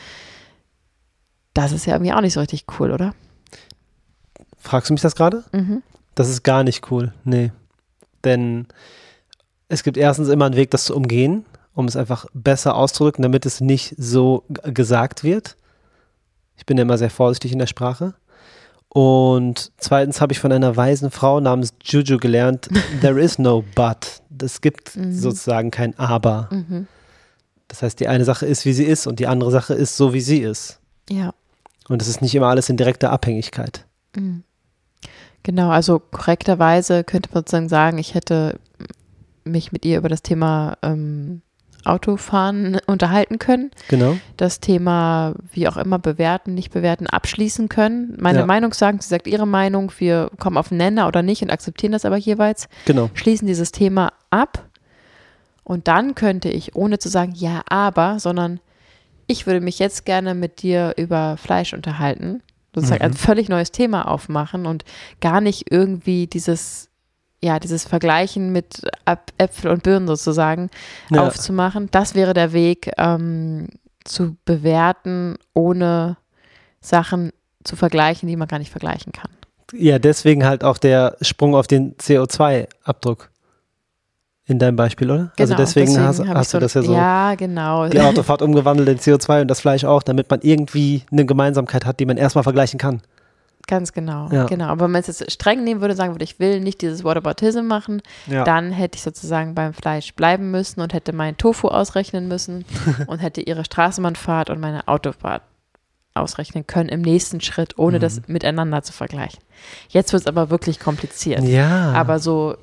das 1.54 1.72
ist 1.72 1.86
ja 1.86 1.94
irgendwie 1.94 2.12
auch 2.12 2.20
nicht 2.20 2.32
so 2.32 2.40
richtig 2.40 2.64
cool, 2.78 2.90
oder? 2.90 3.14
Fragst 4.62 4.88
du 4.88 4.94
mich 4.94 5.02
das 5.02 5.16
gerade? 5.16 5.42
Mhm. 5.52 5.82
Das 6.14 6.28
ist 6.28 6.44
gar 6.44 6.62
nicht 6.62 6.90
cool, 6.90 7.12
nee. 7.24 7.50
Denn 8.24 8.66
es 9.68 9.82
gibt 9.82 9.96
erstens 9.96 10.28
immer 10.28 10.46
einen 10.46 10.56
Weg, 10.56 10.70
das 10.70 10.84
zu 10.84 10.96
umgehen, 10.96 11.44
um 11.74 11.86
es 11.86 11.96
einfach 11.96 12.26
besser 12.32 12.76
auszudrücken, 12.76 13.22
damit 13.22 13.44
es 13.44 13.60
nicht 13.60 13.94
so 13.98 14.44
gesagt 14.62 15.24
wird. 15.24 15.56
Ich 16.56 16.64
bin 16.64 16.76
ja 16.76 16.82
immer 16.82 16.96
sehr 16.96 17.10
vorsichtig 17.10 17.52
in 17.52 17.58
der 17.58 17.66
Sprache. 17.66 18.14
Und 18.88 19.72
zweitens 19.78 20.20
habe 20.20 20.32
ich 20.32 20.38
von 20.38 20.52
einer 20.52 20.76
weisen 20.76 21.10
Frau 21.10 21.40
namens 21.40 21.74
Juju 21.82 22.18
gelernt, 22.18 22.68
there 23.00 23.20
is 23.20 23.38
no 23.38 23.64
but. 23.74 24.22
Es 24.40 24.60
gibt 24.60 24.94
mhm. 24.96 25.12
sozusagen 25.12 25.70
kein 25.72 25.98
aber. 25.98 26.48
Mhm. 26.52 26.86
Das 27.66 27.82
heißt, 27.82 27.98
die 27.98 28.06
eine 28.06 28.24
Sache 28.24 28.46
ist, 28.46 28.64
wie 28.64 28.74
sie 28.74 28.84
ist 28.84 29.06
und 29.06 29.18
die 29.18 29.26
andere 29.26 29.50
Sache 29.50 29.74
ist 29.74 29.96
so, 29.96 30.12
wie 30.12 30.20
sie 30.20 30.38
ist. 30.38 30.78
Ja. 31.08 31.32
Und 31.88 32.00
es 32.00 32.08
ist 32.08 32.22
nicht 32.22 32.34
immer 32.34 32.48
alles 32.48 32.68
in 32.68 32.76
direkter 32.76 33.10
Abhängigkeit. 33.10 33.86
Mhm. 34.14 34.44
Genau, 35.42 35.70
also 35.70 35.98
korrekterweise 35.98 37.04
könnte 37.04 37.30
man 37.32 37.40
sozusagen 37.40 37.68
sagen, 37.68 37.98
ich 37.98 38.14
hätte 38.14 38.58
mich 39.44 39.72
mit 39.72 39.84
ihr 39.84 39.98
über 39.98 40.08
das 40.08 40.22
Thema 40.22 40.76
ähm, 40.82 41.42
Autofahren 41.84 42.78
unterhalten 42.86 43.38
können. 43.38 43.72
Genau. 43.88 44.16
Das 44.36 44.60
Thema, 44.60 45.34
wie 45.52 45.66
auch 45.66 45.76
immer, 45.76 45.98
bewerten, 45.98 46.54
nicht 46.54 46.72
bewerten, 46.72 47.08
abschließen 47.08 47.68
können. 47.68 48.16
Meine 48.20 48.40
ja. 48.40 48.46
Meinung 48.46 48.72
sagen, 48.72 49.00
sie 49.00 49.08
sagt 49.08 49.26
ihre 49.26 49.46
Meinung, 49.46 49.92
wir 49.98 50.30
kommen 50.38 50.56
auf 50.56 50.70
einen 50.70 50.78
Nenner 50.78 51.08
oder 51.08 51.22
nicht 51.22 51.42
und 51.42 51.50
akzeptieren 51.50 51.92
das 51.92 52.04
aber 52.04 52.16
jeweils. 52.16 52.68
Genau. 52.84 53.10
Schließen 53.14 53.46
dieses 53.46 53.72
Thema 53.72 54.12
ab. 54.30 54.68
Und 55.64 55.88
dann 55.88 56.14
könnte 56.14 56.48
ich, 56.48 56.74
ohne 56.76 56.98
zu 56.98 57.08
sagen, 57.08 57.32
ja, 57.34 57.62
aber, 57.68 58.18
sondern 58.18 58.60
ich 59.26 59.46
würde 59.46 59.60
mich 59.60 59.78
jetzt 59.78 60.04
gerne 60.04 60.34
mit 60.34 60.62
dir 60.62 60.94
über 60.96 61.36
Fleisch 61.36 61.72
unterhalten 61.72 62.42
sozusagen 62.74 63.04
mhm. 63.04 63.12
ein 63.12 63.16
völlig 63.16 63.48
neues 63.48 63.72
Thema 63.72 64.08
aufmachen 64.08 64.66
und 64.66 64.84
gar 65.20 65.40
nicht 65.40 65.70
irgendwie 65.70 66.26
dieses, 66.26 66.88
ja, 67.42 67.58
dieses 67.58 67.84
Vergleichen 67.84 68.52
mit 68.52 68.82
Äpfel 69.38 69.70
und 69.70 69.82
Birnen 69.82 70.06
sozusagen 70.06 70.70
ja. 71.10 71.26
aufzumachen. 71.26 71.88
Das 71.90 72.14
wäre 72.14 72.34
der 72.34 72.52
Weg, 72.52 72.90
ähm, 72.96 73.68
zu 74.04 74.36
bewerten, 74.44 75.36
ohne 75.54 76.16
Sachen 76.80 77.32
zu 77.64 77.76
vergleichen, 77.76 78.28
die 78.28 78.36
man 78.36 78.48
gar 78.48 78.58
nicht 78.58 78.70
vergleichen 78.70 79.12
kann. 79.12 79.30
Ja, 79.72 79.98
deswegen 79.98 80.44
halt 80.44 80.64
auch 80.64 80.78
der 80.78 81.16
Sprung 81.22 81.54
auf 81.54 81.66
den 81.66 81.96
CO2-Abdruck. 81.96 83.30
In 84.52 84.58
deinem 84.58 84.76
Beispiel, 84.76 85.10
oder? 85.10 85.20
Also 85.20 85.30
genau, 85.36 85.50
also 85.52 85.54
deswegen, 85.56 85.86
deswegen 85.86 86.06
hast, 86.06 86.28
hast 86.28 86.50
so, 86.50 86.58
du 86.58 86.62
das 86.62 86.74
ja 86.74 86.82
so. 86.82 86.92
Ja, 86.92 87.34
genau. 87.36 87.88
Die 87.88 88.00
Autofahrt 88.00 88.42
umgewandelt 88.42 88.86
in 88.86 88.98
CO2 88.98 89.40
und 89.40 89.48
das 89.48 89.62
Fleisch 89.62 89.84
auch, 89.84 90.02
damit 90.02 90.28
man 90.28 90.40
irgendwie 90.42 91.04
eine 91.10 91.24
Gemeinsamkeit 91.24 91.86
hat, 91.86 92.00
die 92.00 92.04
man 92.04 92.18
erstmal 92.18 92.44
vergleichen 92.44 92.78
kann. 92.78 93.00
Ganz 93.66 93.94
genau, 93.94 94.28
ja. 94.30 94.44
genau. 94.44 94.66
Aber 94.66 94.84
wenn 94.84 94.90
man 94.90 95.00
es 95.00 95.06
jetzt 95.06 95.32
streng 95.32 95.64
nehmen 95.64 95.80
würde, 95.80 95.96
sagen 95.96 96.12
würde, 96.12 96.24
ich 96.24 96.38
will 96.38 96.60
nicht 96.60 96.82
dieses 96.82 97.02
Whataboutism 97.02 97.62
machen, 97.62 98.02
ja. 98.26 98.44
dann 98.44 98.72
hätte 98.72 98.96
ich 98.96 99.02
sozusagen 99.02 99.54
beim 99.54 99.72
Fleisch 99.72 100.12
bleiben 100.14 100.50
müssen 100.50 100.82
und 100.82 100.92
hätte 100.92 101.14
meinen 101.14 101.38
Tofu 101.38 101.68
ausrechnen 101.68 102.28
müssen 102.28 102.66
und 103.06 103.20
hätte 103.20 103.40
ihre 103.40 103.64
Straßenbahnfahrt 103.64 104.50
und 104.50 104.60
meine 104.60 104.86
Autofahrt 104.86 105.40
ausrechnen 106.12 106.66
können 106.66 106.90
im 106.90 107.00
nächsten 107.00 107.40
Schritt, 107.40 107.78
ohne 107.78 107.96
mhm. 107.96 108.02
das 108.02 108.20
miteinander 108.26 108.82
zu 108.82 108.92
vergleichen. 108.92 109.40
Jetzt 109.88 110.12
wird 110.12 110.24
es 110.24 110.26
aber 110.26 110.50
wirklich 110.50 110.78
kompliziert. 110.78 111.42
Ja. 111.42 111.92
Aber 111.92 112.18
so 112.18 112.56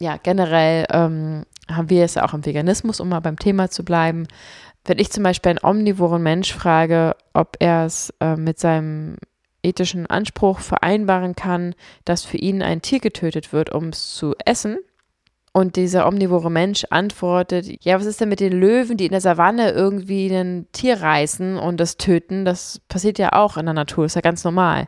ja, 0.00 0.16
generell 0.16 0.86
ähm, 0.90 1.44
haben 1.70 1.90
wir 1.90 2.04
es 2.04 2.14
ja 2.14 2.24
auch 2.24 2.34
im 2.34 2.44
Veganismus, 2.44 3.00
um 3.00 3.10
mal 3.10 3.20
beim 3.20 3.38
Thema 3.38 3.70
zu 3.70 3.84
bleiben. 3.84 4.26
Wenn 4.84 4.98
ich 4.98 5.10
zum 5.10 5.22
Beispiel 5.22 5.50
einen 5.50 5.62
omnivoren 5.62 6.22
Mensch 6.22 6.52
frage, 6.52 7.14
ob 7.34 7.56
er 7.60 7.84
es 7.84 8.12
äh, 8.20 8.36
mit 8.36 8.58
seinem 8.58 9.16
ethischen 9.62 10.06
Anspruch 10.06 10.60
vereinbaren 10.60 11.36
kann, 11.36 11.74
dass 12.06 12.24
für 12.24 12.38
ihn 12.38 12.62
ein 12.62 12.80
Tier 12.80 12.98
getötet 12.98 13.52
wird, 13.52 13.70
um 13.70 13.90
es 13.90 14.14
zu 14.14 14.34
essen, 14.44 14.78
und 15.52 15.76
dieser 15.76 16.06
omnivore 16.06 16.50
Mensch 16.50 16.84
antwortet, 16.90 17.66
ja, 17.84 17.98
was 17.98 18.06
ist 18.06 18.20
denn 18.20 18.28
mit 18.28 18.38
den 18.40 18.52
Löwen, 18.52 18.96
die 18.96 19.06
in 19.06 19.10
der 19.10 19.20
Savanne 19.20 19.70
irgendwie 19.70 20.28
ein 20.28 20.68
Tier 20.72 21.00
reißen 21.00 21.58
und 21.58 21.80
das 21.80 21.96
töten? 21.96 22.44
Das 22.44 22.80
passiert 22.88 23.18
ja 23.18 23.32
auch 23.32 23.56
in 23.56 23.66
der 23.66 23.74
Natur, 23.74 24.04
ist 24.04 24.14
ja 24.14 24.20
ganz 24.20 24.44
normal. 24.44 24.86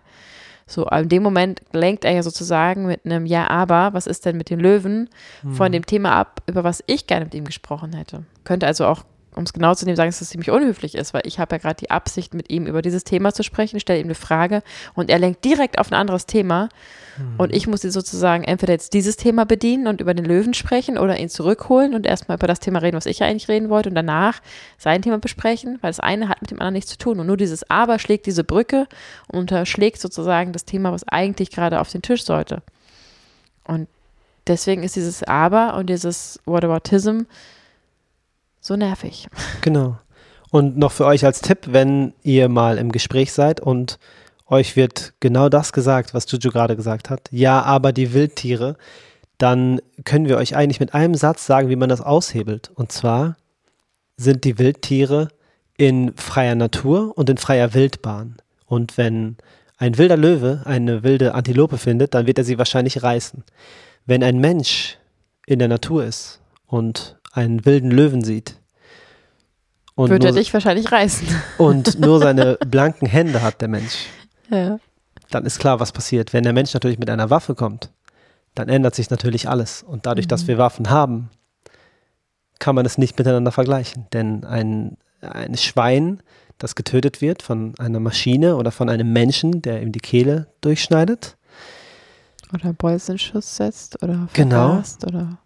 So, 0.73 0.87
in 0.87 1.09
dem 1.11 1.23
Moment 1.23 1.61
lenkt 1.73 2.07
er 2.07 2.13
ja 2.13 2.23
sozusagen 2.23 2.87
mit 2.87 3.05
einem 3.05 3.27
Ja, 3.27 3.51
aber, 3.51 3.91
was 3.93 4.07
ist 4.07 4.25
denn 4.25 4.39
mit 4.39 4.49
den 4.49 4.59
Löwen, 4.59 5.11
mhm. 5.43 5.53
von 5.53 5.71
dem 5.71 5.85
Thema 5.85 6.13
ab, 6.13 6.41
über 6.47 6.65
was 6.65 6.83
ich 6.87 7.07
gerne 7.07 7.27
mit 7.27 7.35
ihm 7.35 7.45
gesprochen 7.45 7.93
hätte. 7.93 8.25
Könnte 8.45 8.67
also 8.67 8.87
auch, 8.87 9.05
um 9.35 9.45
es 9.45 9.53
genau 9.53 9.75
zu 9.75 9.85
nehmen, 9.85 9.97
sagen, 9.97 10.11
dass 10.11 10.21
es 10.21 10.31
ziemlich 10.31 10.51
unhöflich 10.51 10.95
ist, 10.95 11.15
weil 11.15 11.23
ich 11.25 11.39
habe 11.39 11.55
ja 11.55 11.59
gerade 11.59 11.77
die 11.77 11.91
Absicht, 11.91 12.35
mit 12.35 12.51
ihm 12.51 12.67
über 12.67 12.83
dieses 12.83 13.05
Thema 13.05 13.33
zu 13.33 13.43
sprechen, 13.43 13.81
stelle 13.81 14.01
ihm 14.01 14.07
eine 14.07 14.15
Frage 14.15 14.63
und 14.95 15.11
er 15.11 15.19
lenkt 15.19 15.45
direkt 15.45 15.79
auf 15.79 15.91
ein 15.91 15.95
anderes 15.95 16.27
Thema 16.27 16.69
mhm. 17.17 17.35
und 17.39 17.55
ich 17.55 17.67
muss 17.67 17.83
ihn 17.85 17.91
sozusagen 17.91 18.45
entweder 18.45 18.75
jetzt 18.75 18.93
dieses 18.93 19.17
Thema 19.17 19.45
bedienen 19.47 19.87
und 19.87 20.01
über 20.01 20.13
den 20.13 20.25
Löwen 20.25 20.55
sprechen 20.55 20.99
oder 20.99 21.19
ihn 21.19 21.31
zurückholen 21.31 21.95
und 21.95 22.07
erstmal 22.07 22.37
über 22.37 22.47
das 22.47 22.61
Thema 22.61 22.81
reden, 22.81 22.97
was 22.97 23.07
ich 23.07 23.23
eigentlich 23.23 23.49
reden 23.49 23.71
wollte 23.71 23.89
und 23.89 23.95
danach 23.95 24.41
sein 24.77 25.01
Thema 25.01 25.19
besprechen, 25.19 25.79
weil 25.81 25.91
das 25.91 26.01
eine 26.01 26.29
hat 26.29 26.43
mit 26.43 26.51
dem 26.51 26.61
anderen 26.61 26.75
nichts 26.75 26.91
zu 26.91 26.99
tun 26.99 27.19
und 27.19 27.27
nur 27.27 27.39
dieses 27.39 27.69
Aber 27.71 27.99
schlägt 27.99 28.27
diese 28.27 28.45
Brücke 28.45 28.87
und 29.29 29.39
unterschlägt 29.39 30.01
sozusagen 30.01 30.53
das 30.53 30.67
Thema, 30.67 30.93
was 30.93 31.09
eigentlich 31.09 31.51
gerade 31.51 31.81
auf 31.81 31.91
den 31.91 32.03
Tisch 32.03 32.25
sollte. 32.25 32.63
Und 33.65 33.89
deswegen 34.47 34.83
ist 34.83 34.97
dieses 34.97 35.23
Aber 35.23 35.75
und 35.77 35.89
dieses 35.89 36.39
Whataboutism 36.45 37.23
so 38.63 38.77
nervig. 38.77 39.29
Genau. 39.61 39.99
Und 40.51 40.77
noch 40.77 40.93
für 40.93 41.07
euch 41.07 41.25
als 41.25 41.41
Tipp, 41.41 41.61
wenn 41.71 42.13
ihr 42.23 42.49
mal 42.49 42.77
im 42.77 42.93
Gespräch 42.93 43.33
seid 43.33 43.61
und 43.61 43.99
euch 44.47 44.77
wird 44.77 45.15
genau 45.21 45.49
das 45.49 45.73
gesagt, 45.73 46.13
was 46.13 46.31
Juju 46.31 46.51
gerade 46.51 46.77
gesagt 46.77 47.09
hat. 47.09 47.29
Ja, 47.31 47.63
aber 47.63 47.93
die 47.93 48.13
Wildtiere, 48.13 48.77
dann 49.39 49.81
können 50.05 50.29
wir 50.29 50.37
euch 50.37 50.55
eigentlich 50.55 50.79
mit 50.79 50.93
einem 50.93 51.15
Satz 51.15 51.47
sagen, 51.47 51.71
wie 51.71 51.77
man 51.77 51.89
das 51.89 52.03
aushebelt. 52.03 52.71
Und 52.75 52.93
zwar 52.93 53.37
sind 54.19 54.45
die 54.45 54.59
Wildtiere 54.59 55.29
in 55.79 56.13
freier 56.17 56.55
Natur 56.55 57.17
und 57.17 57.31
in 57.31 57.39
freier 57.39 57.73
Wildbahn. 57.73 58.37
Und 58.67 58.99
wenn 58.99 59.37
ein 59.79 59.97
wilder 59.97 60.19
Löwe 60.19 60.63
eine 60.67 61.03
wilde 61.03 61.35
Antilope 61.35 61.79
findet, 61.79 62.15
dann 62.15 62.27
wird 62.27 62.39
er 62.39 62.45
sie 62.45 62.59
wahrscheinlich 62.59 63.03
reißen. 63.03 63.43
Wenn 64.05 64.23
ein 64.23 64.39
Mensch 64.39 64.99
in 65.47 65.59
der 65.59 65.69
Natur 65.69 66.05
ist 66.05 66.41
und 66.67 67.17
einen 67.33 67.65
wilden 67.65 67.91
Löwen 67.91 68.23
sieht. 68.23 68.57
Und 69.95 70.11
Würde 70.11 70.29
er 70.29 70.33
dich 70.33 70.53
wahrscheinlich 70.55 70.91
reißen. 70.91 71.27
Und 71.59 71.99
nur 71.99 72.19
seine 72.19 72.57
blanken 72.67 73.07
Hände 73.07 73.43
hat 73.43 73.61
der 73.61 73.69
Mensch. 73.69 74.07
Ja. 74.51 74.79
Dann 75.31 75.45
ist 75.45 75.59
klar, 75.59 75.81
was 75.81 75.93
passiert. 75.93 76.33
Wenn 76.33 76.45
der 76.45 76.53
Mensch 76.53 76.73
natürlich 76.73 76.99
mit 76.99 77.11
einer 77.11 77.31
Waffe 77.31 77.55
kommt, 77.55 77.91
dann 78.55 78.69
ändert 78.69 78.95
sich 78.95 79.11
natürlich 79.11 79.49
alles. 79.49 79.83
Und 79.83 80.07
dadurch, 80.07 80.27
mhm. 80.27 80.31
dass 80.31 80.47
wir 80.47 80.59
Waffen 80.59 80.91
haben, 80.91 81.31
kann 82.59 82.75
man 82.75 82.87
es 82.87 82.99
nicht 82.99 83.19
miteinander 83.19 83.53
vergleichen. 83.53 84.07
Denn 84.13 84.45
ein, 84.45 84.97
ein 85.21 85.57
Schwein, 85.57 86.23
das 86.59 86.75
getötet 86.75 87.21
wird 87.21 87.43
von 87.43 87.75
einer 87.79 88.01
Maschine 88.01 88.57
oder 88.57 88.71
von 88.71 88.89
einem 88.89 89.13
Menschen, 89.13 89.63
der 89.63 89.83
ihm 89.83 89.93
die 89.93 90.01
Kehle 90.01 90.49
durchschneidet. 90.61 91.37
Oder 92.53 92.73
Bolzenschuss 92.73 93.57
setzt 93.57 94.03
oder 94.03 94.29
vergast 94.33 95.01
genau. 95.01 95.19
oder 95.19 95.39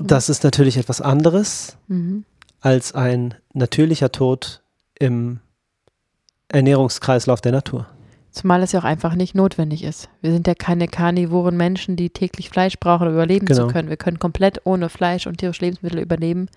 das 0.00 0.28
ist 0.28 0.44
natürlich 0.44 0.76
etwas 0.76 1.00
anderes 1.00 1.76
mhm. 1.86 2.24
als 2.60 2.94
ein 2.94 3.34
natürlicher 3.52 4.12
Tod 4.12 4.62
im 4.98 5.40
Ernährungskreislauf 6.48 7.40
der 7.40 7.52
Natur. 7.52 7.86
Zumal 8.30 8.62
es 8.62 8.72
ja 8.72 8.80
auch 8.80 8.84
einfach 8.84 9.14
nicht 9.14 9.34
notwendig 9.34 9.82
ist. 9.82 10.08
Wir 10.20 10.32
sind 10.32 10.46
ja 10.46 10.54
keine 10.54 10.86
karnivoren 10.86 11.56
Menschen, 11.56 11.96
die 11.96 12.10
täglich 12.10 12.50
Fleisch 12.50 12.78
brauchen, 12.78 13.08
um 13.08 13.14
überleben 13.14 13.46
Genau. 13.46 13.66
zu 13.66 13.72
können. 13.72 13.88
Wir 13.88 13.96
können 13.96 14.18
komplett 14.18 14.60
ohne 14.64 14.88
Fleisch 14.88 15.26
und 15.26 15.38
tierische 15.38 15.64
Lebensmittel 15.64 16.00
überleben 16.00 16.48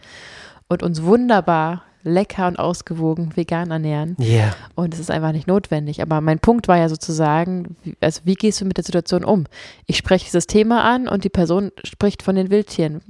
und 0.68 0.84
uns 0.84 1.02
wunderbar, 1.04 1.84
lecker 2.04 2.48
und 2.48 2.58
ausgewogen 2.60 3.36
vegan 3.36 3.72
ernähren. 3.72 4.16
Yeah. 4.20 4.54
Und 4.76 4.94
es 4.94 5.00
ist 5.00 5.12
einfach 5.12 5.32
nicht 5.32 5.48
notwendig. 5.48 6.02
Aber 6.02 6.22
mein 6.22 6.40
Punkt 6.40 6.68
war 6.68 6.78
ja 6.78 6.90
sozusagen, 6.90 7.76
wie- 7.84 7.96
also 8.02 8.22
wie 8.24 8.36
gehst 8.36 8.62
du 8.62 8.66
mit 8.66 8.78
der 8.78 8.84
Situation 8.84 9.24
um? 9.24 9.46
Ich 9.86 9.98
spreche 9.98 10.26
dieses 10.26 10.48
Thema 10.48 10.84
an 10.84 11.08
und 11.08 11.24
die 11.24 11.30
Person 11.30 11.72
spricht 11.84 12.24
von 12.24 12.36
den 12.36 12.50
Wildtieren. 12.50 13.02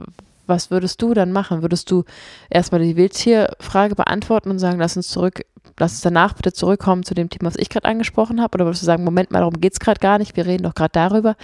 Was 0.48 0.72
würdest 0.72 1.02
du 1.02 1.14
dann 1.14 1.32
machen? 1.32 1.62
Würdest 1.62 1.90
du 1.92 2.04
erstmal 2.50 2.82
die 2.82 2.96
Wildtierfrage 2.98 3.96
beantworten 3.96 4.50
und 4.50 4.60
sagen, 4.60 4.80
lass 4.80 4.98
uns 4.98 5.08
zurück, 5.08 5.46
lass 5.80 5.94
uns 5.94 6.02
danach 6.02 6.34
bitte 6.34 6.52
zurückkommen 6.52 7.04
zu 7.04 7.14
dem 7.14 7.30
Thema, 7.30 7.46
was 7.48 7.56
ich 7.56 7.70
gerade 7.70 7.88
angesprochen 7.88 8.42
habe? 8.42 8.56
Oder 8.56 8.66
würdest 8.66 8.82
du 8.82 8.86
sagen, 8.86 9.04
Moment 9.04 9.32
mal, 9.32 9.40
darum 9.40 9.62
geht 9.62 9.74
es 9.74 9.80
gerade 9.80 10.00
gar 10.00 10.18
nicht, 10.18 10.36
wir 10.36 10.46
reden 10.46 10.64
doch 10.64 10.76
gerade 10.76 10.92
darüber. 10.94 11.36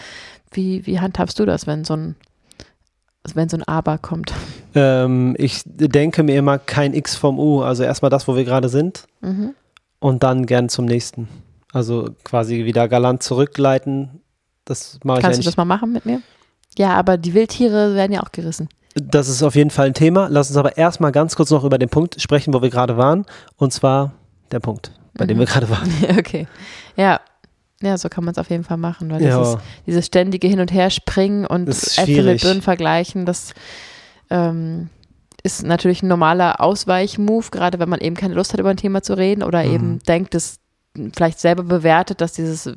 Wie, 0.51 0.85
wie 0.85 0.99
handhabst 0.99 1.39
du 1.39 1.45
das, 1.45 1.67
wenn 1.67 1.85
so 1.85 1.93
ein, 1.95 2.15
wenn 3.35 3.49
so 3.49 3.57
ein 3.57 3.63
Aber 3.63 3.97
kommt? 3.97 4.33
Ähm, 4.75 5.35
ich 5.37 5.61
denke 5.65 6.23
mir 6.23 6.37
immer 6.37 6.57
kein 6.59 6.93
X 6.93 7.15
vom 7.15 7.39
U. 7.39 7.61
Also 7.61 7.83
erstmal 7.83 8.09
das, 8.09 8.27
wo 8.27 8.35
wir 8.35 8.43
gerade 8.45 8.69
sind 8.69 9.05
Mhm. 9.21 9.53
und 9.99 10.23
dann 10.23 10.45
gern 10.45 10.69
zum 10.69 10.85
nächsten. 10.85 11.27
Also 11.73 12.09
quasi 12.23 12.65
wieder 12.65 12.87
galant 12.87 13.23
zurückleiten. 13.23 14.21
Das 14.65 14.99
mache 15.03 15.19
ich 15.19 15.23
Kannst 15.23 15.39
du 15.39 15.43
das 15.43 15.57
mal 15.57 15.65
machen 15.65 15.91
mit 15.93 16.05
mir? 16.05 16.21
Ja, 16.77 16.93
aber 16.95 17.17
die 17.17 17.33
Wildtiere 17.33 17.95
werden 17.95 18.11
ja 18.13 18.21
auch 18.21 18.31
gerissen. 18.31 18.69
Das 18.95 19.27
ist 19.29 19.43
auf 19.43 19.55
jeden 19.55 19.69
Fall 19.69 19.87
ein 19.87 19.93
Thema. 19.93 20.27
Lass 20.29 20.49
uns 20.49 20.57
aber 20.57 20.77
erstmal 20.77 21.11
ganz 21.11 21.35
kurz 21.35 21.51
noch 21.51 21.63
über 21.63 21.77
den 21.77 21.89
Punkt 21.89 22.19
sprechen, 22.21 22.53
wo 22.53 22.61
wir 22.61 22.69
gerade 22.69 22.97
waren. 22.97 23.25
Und 23.57 23.71
zwar 23.73 24.13
der 24.51 24.59
Punkt, 24.59 24.91
bei 25.13 25.25
dem 25.25 25.37
Mhm. 25.37 25.41
wir 25.41 25.45
gerade 25.47 25.69
waren. 25.69 25.89
okay. 26.17 26.47
Ja. 26.95 27.19
Ja, 27.81 27.97
so 27.97 28.09
kann 28.09 28.23
man 28.23 28.31
es 28.31 28.37
auf 28.39 28.49
jeden 28.49 28.63
Fall 28.63 28.77
machen, 28.77 29.11
weil 29.11 29.19
dieses, 29.19 29.53
Ja, 29.53 29.61
dieses 29.85 30.05
ständige 30.07 30.47
Hin- 30.47 30.59
und 30.59 30.71
Herspringen 30.73 31.45
und 31.45 31.69
Äpfel 31.69 32.23
mit. 32.23 32.41
Birnen 32.41 32.61
vergleichen, 32.63 33.25
das 33.25 33.53
ähm, 34.29 34.89
ist 35.43 35.63
natürlich 35.63 36.01
ein 36.03 36.07
normaler 36.07 36.59
Ausweichmove, 36.59 37.51
gerade 37.51 37.79
wenn 37.79 37.87
man 37.89 37.99
eben 37.99 38.15
keine 38.15 38.33
Lust 38.33 38.53
hat, 38.53 38.59
über 38.59 38.69
ein 38.71 38.77
Thema 38.77 39.03
zu 39.03 39.13
reden 39.15 39.43
oder 39.43 39.63
Mhm. 39.63 39.73
eben 39.73 39.99
denkt, 40.07 40.33
es 40.35 40.59
vielleicht 41.15 41.39
selber 41.39 41.63
bewertet, 41.63 42.21
dass 42.21 42.33
dieses 42.33 42.71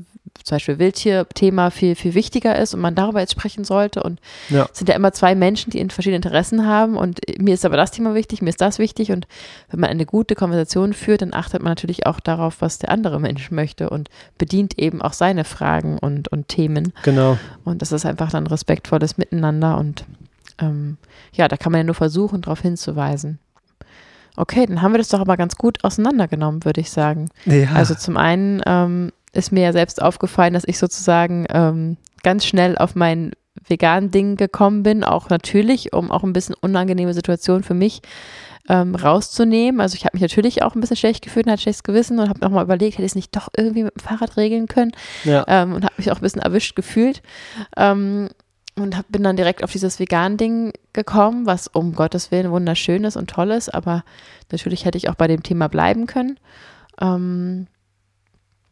zum 0.44 0.56
Beispiel 0.56 0.78
Wildtier-Thema 0.78 1.70
viel, 1.70 1.94
viel 1.94 2.14
wichtiger 2.14 2.58
ist 2.58 2.74
und 2.74 2.80
man 2.80 2.94
darüber 2.94 3.20
jetzt 3.20 3.32
sprechen 3.32 3.64
sollte. 3.64 4.02
Und 4.02 4.20
Ja. 4.48 4.68
es 4.72 4.78
sind 4.78 4.88
ja 4.88 4.94
immer 4.94 5.12
zwei 5.12 5.34
Menschen, 5.34 5.70
die 5.70 5.78
in 5.78 5.90
verschiedene 5.90 6.16
Interessen 6.16 6.66
haben 6.66 6.96
und 6.96 7.20
mir 7.38 7.54
ist 7.54 7.64
aber 7.64 7.76
das 7.76 7.90
Thema 7.90 8.14
wichtig, 8.14 8.42
mir 8.42 8.50
ist 8.50 8.60
das 8.60 8.78
wichtig 8.78 9.12
und 9.12 9.26
wenn 9.70 9.80
man 9.80 9.90
eine 9.90 10.06
gute 10.06 10.34
Konversation 10.34 10.92
führt, 10.92 11.22
dann 11.22 11.34
achtet 11.34 11.62
man 11.62 11.70
natürlich 11.72 12.06
auch 12.06 12.20
darauf, 12.20 12.60
was 12.60 12.78
der 12.78 12.90
andere 12.90 13.20
Mensch 13.20 13.50
möchte 13.50 13.90
und 13.90 14.08
bedient 14.38 14.78
eben 14.78 15.02
auch 15.02 15.12
seine 15.12 15.44
Fragen 15.44 15.98
und, 15.98 16.28
und 16.28 16.48
Themen. 16.48 16.92
genau. 17.02 17.38
Und 17.64 17.82
das 17.82 17.92
ist 17.92 18.06
einfach 18.06 18.30
dann 18.30 18.46
respektvolles 18.46 19.18
Miteinander 19.18 19.78
und 19.78 20.04
ähm, 20.60 20.96
ja, 21.32 21.48
da 21.48 21.56
kann 21.56 21.72
man 21.72 21.80
ja 21.80 21.84
nur 21.84 21.94
versuchen, 21.94 22.42
darauf 22.42 22.60
hinzuweisen. 22.60 23.38
Okay, 24.36 24.64
dann 24.66 24.80
haben 24.80 24.92
wir 24.92 24.98
das 24.98 25.08
doch 25.08 25.20
aber 25.20 25.36
ganz 25.36 25.56
gut 25.56 25.82
auseinandergenommen, 25.84 26.64
würde 26.64 26.80
ich 26.80 26.90
sagen. 26.90 27.28
Ja. 27.46 27.72
Also 27.74 27.94
zum 27.94 28.16
einen 28.16 28.62
ähm, 28.64 29.12
ist 29.32 29.52
mir 29.52 29.62
ja 29.62 29.72
selbst 29.72 30.02
aufgefallen, 30.02 30.54
dass 30.54 30.64
ich 30.66 30.78
sozusagen 30.78 31.46
ähm, 31.50 31.96
ganz 32.22 32.44
schnell 32.44 32.76
auf 32.78 32.94
mein 32.94 33.32
vegan 33.66 34.10
Ding 34.10 34.36
gekommen 34.36 34.82
bin, 34.82 35.04
auch 35.04 35.28
natürlich, 35.28 35.92
um 35.92 36.10
auch 36.10 36.24
ein 36.24 36.32
bisschen 36.32 36.54
unangenehme 36.60 37.14
Situationen 37.14 37.62
für 37.62 37.74
mich 37.74 38.00
ähm, 38.68 38.94
rauszunehmen. 38.94 39.80
Also 39.80 39.94
ich 39.94 40.04
habe 40.04 40.16
mich 40.16 40.22
natürlich 40.22 40.62
auch 40.62 40.74
ein 40.74 40.80
bisschen 40.80 40.96
schlecht 40.96 41.22
gefühlt 41.22 41.46
und 41.46 41.52
hatte 41.52 41.62
schlechtes 41.62 41.82
Gewissen 41.82 42.18
und 42.18 42.28
habe 42.28 42.40
nochmal 42.40 42.64
überlegt, 42.64 42.94
hätte 42.94 43.04
ich 43.04 43.12
es 43.12 43.16
nicht 43.16 43.34
doch 43.34 43.48
irgendwie 43.56 43.84
mit 43.84 43.94
dem 43.96 44.00
Fahrrad 44.00 44.36
regeln 44.36 44.66
können 44.66 44.92
ja. 45.24 45.44
ähm, 45.48 45.74
und 45.74 45.84
habe 45.84 45.94
mich 45.98 46.10
auch 46.10 46.16
ein 46.16 46.22
bisschen 46.22 46.42
erwischt 46.42 46.76
gefühlt. 46.76 47.22
Ähm, 47.76 48.28
und 48.76 48.96
hab, 48.96 49.08
bin 49.08 49.22
dann 49.24 49.36
direkt 49.36 49.64
auf 49.64 49.72
dieses 49.72 49.98
Vegan-Ding 49.98 50.72
gekommen, 50.92 51.44
was 51.44 51.66
um 51.66 51.94
Gottes 51.94 52.30
Willen 52.30 52.50
wunderschön 52.50 53.04
ist 53.04 53.16
und 53.16 53.28
toll 53.28 53.50
ist, 53.50 53.68
aber 53.74 54.04
natürlich 54.50 54.84
hätte 54.84 54.96
ich 54.96 55.08
auch 55.08 55.16
bei 55.16 55.26
dem 55.26 55.42
Thema 55.42 55.68
bleiben 55.68 56.06
können. 56.06 56.38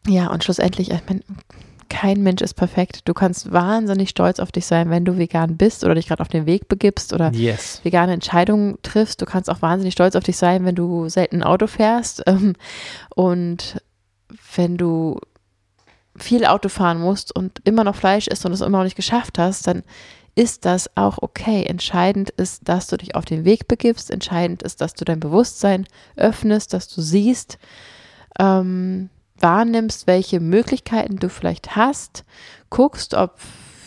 Ja, 0.07 0.31
und 0.31 0.45
schlussendlich, 0.45 0.91
ich 0.91 1.01
mein, 1.09 1.23
kein 1.89 2.23
Mensch 2.23 2.43
ist 2.43 2.55
perfekt. 2.55 3.03
Du 3.07 3.15
kannst 3.15 3.51
wahnsinnig 3.53 4.11
stolz 4.11 4.41
auf 4.41 4.53
dich 4.53 4.67
sein, 4.67 4.91
wenn 4.91 5.05
du 5.05 5.17
vegan 5.17 5.57
bist 5.57 5.85
oder 5.85 5.95
dich 5.95 6.09
gerade 6.09 6.21
auf 6.21 6.29
den 6.29 6.47
Weg 6.47 6.69
begibst 6.69 7.13
oder 7.13 7.33
yes. 7.33 7.81
vegane 7.83 8.13
Entscheidungen 8.13 8.77
triffst. 8.83 9.21
Du 9.21 9.27
kannst 9.27 9.49
auch 9.51 9.63
wahnsinnig 9.63 9.95
stolz 9.95 10.15
auf 10.15 10.25
dich 10.25 10.37
sein, 10.37 10.65
wenn 10.65 10.75
du 10.75 11.09
selten 11.09 11.37
ein 11.37 11.43
Auto 11.43 11.67
fährst. 11.67 12.23
Ähm, 12.29 12.55
und 13.15 13.81
wenn 14.55 14.77
du 14.77 15.19
viel 16.15 16.45
Auto 16.45 16.69
fahren 16.69 17.01
musst 17.01 17.35
und 17.35 17.61
immer 17.65 17.85
noch 17.85 17.95
Fleisch 17.95 18.27
isst 18.27 18.45
und 18.45 18.53
es 18.53 18.61
immer 18.61 18.79
noch 18.79 18.85
nicht 18.85 18.97
geschafft 18.97 19.39
hast, 19.39 19.67
dann 19.67 19.83
ist 20.35 20.67
das 20.67 20.95
auch 20.95 21.19
okay. 21.23 21.65
Entscheidend 21.65 22.29
ist, 22.31 22.69
dass 22.69 22.87
du 22.87 22.99
dich 22.99 23.15
auf 23.15 23.25
den 23.25 23.47
Weg 23.47 23.67
begibst. 23.67 24.11
Entscheidend 24.11 24.63
ist, 24.63 24.83
dass 24.83 24.93
du 24.93 25.07
dein 25.07 25.21
Bewusstsein 25.21 25.87
öffnest, 26.17 26.75
dass 26.75 26.89
du 26.89 27.01
siehst, 27.01 27.59
ähm, 28.39 29.09
wahrnimmst, 29.41 30.07
welche 30.07 30.41
Möglichkeiten 30.41 31.17
du 31.17 31.29
vielleicht 31.29 31.77
hast, 31.77 32.25
guckst, 32.71 33.15
ob 33.15 33.37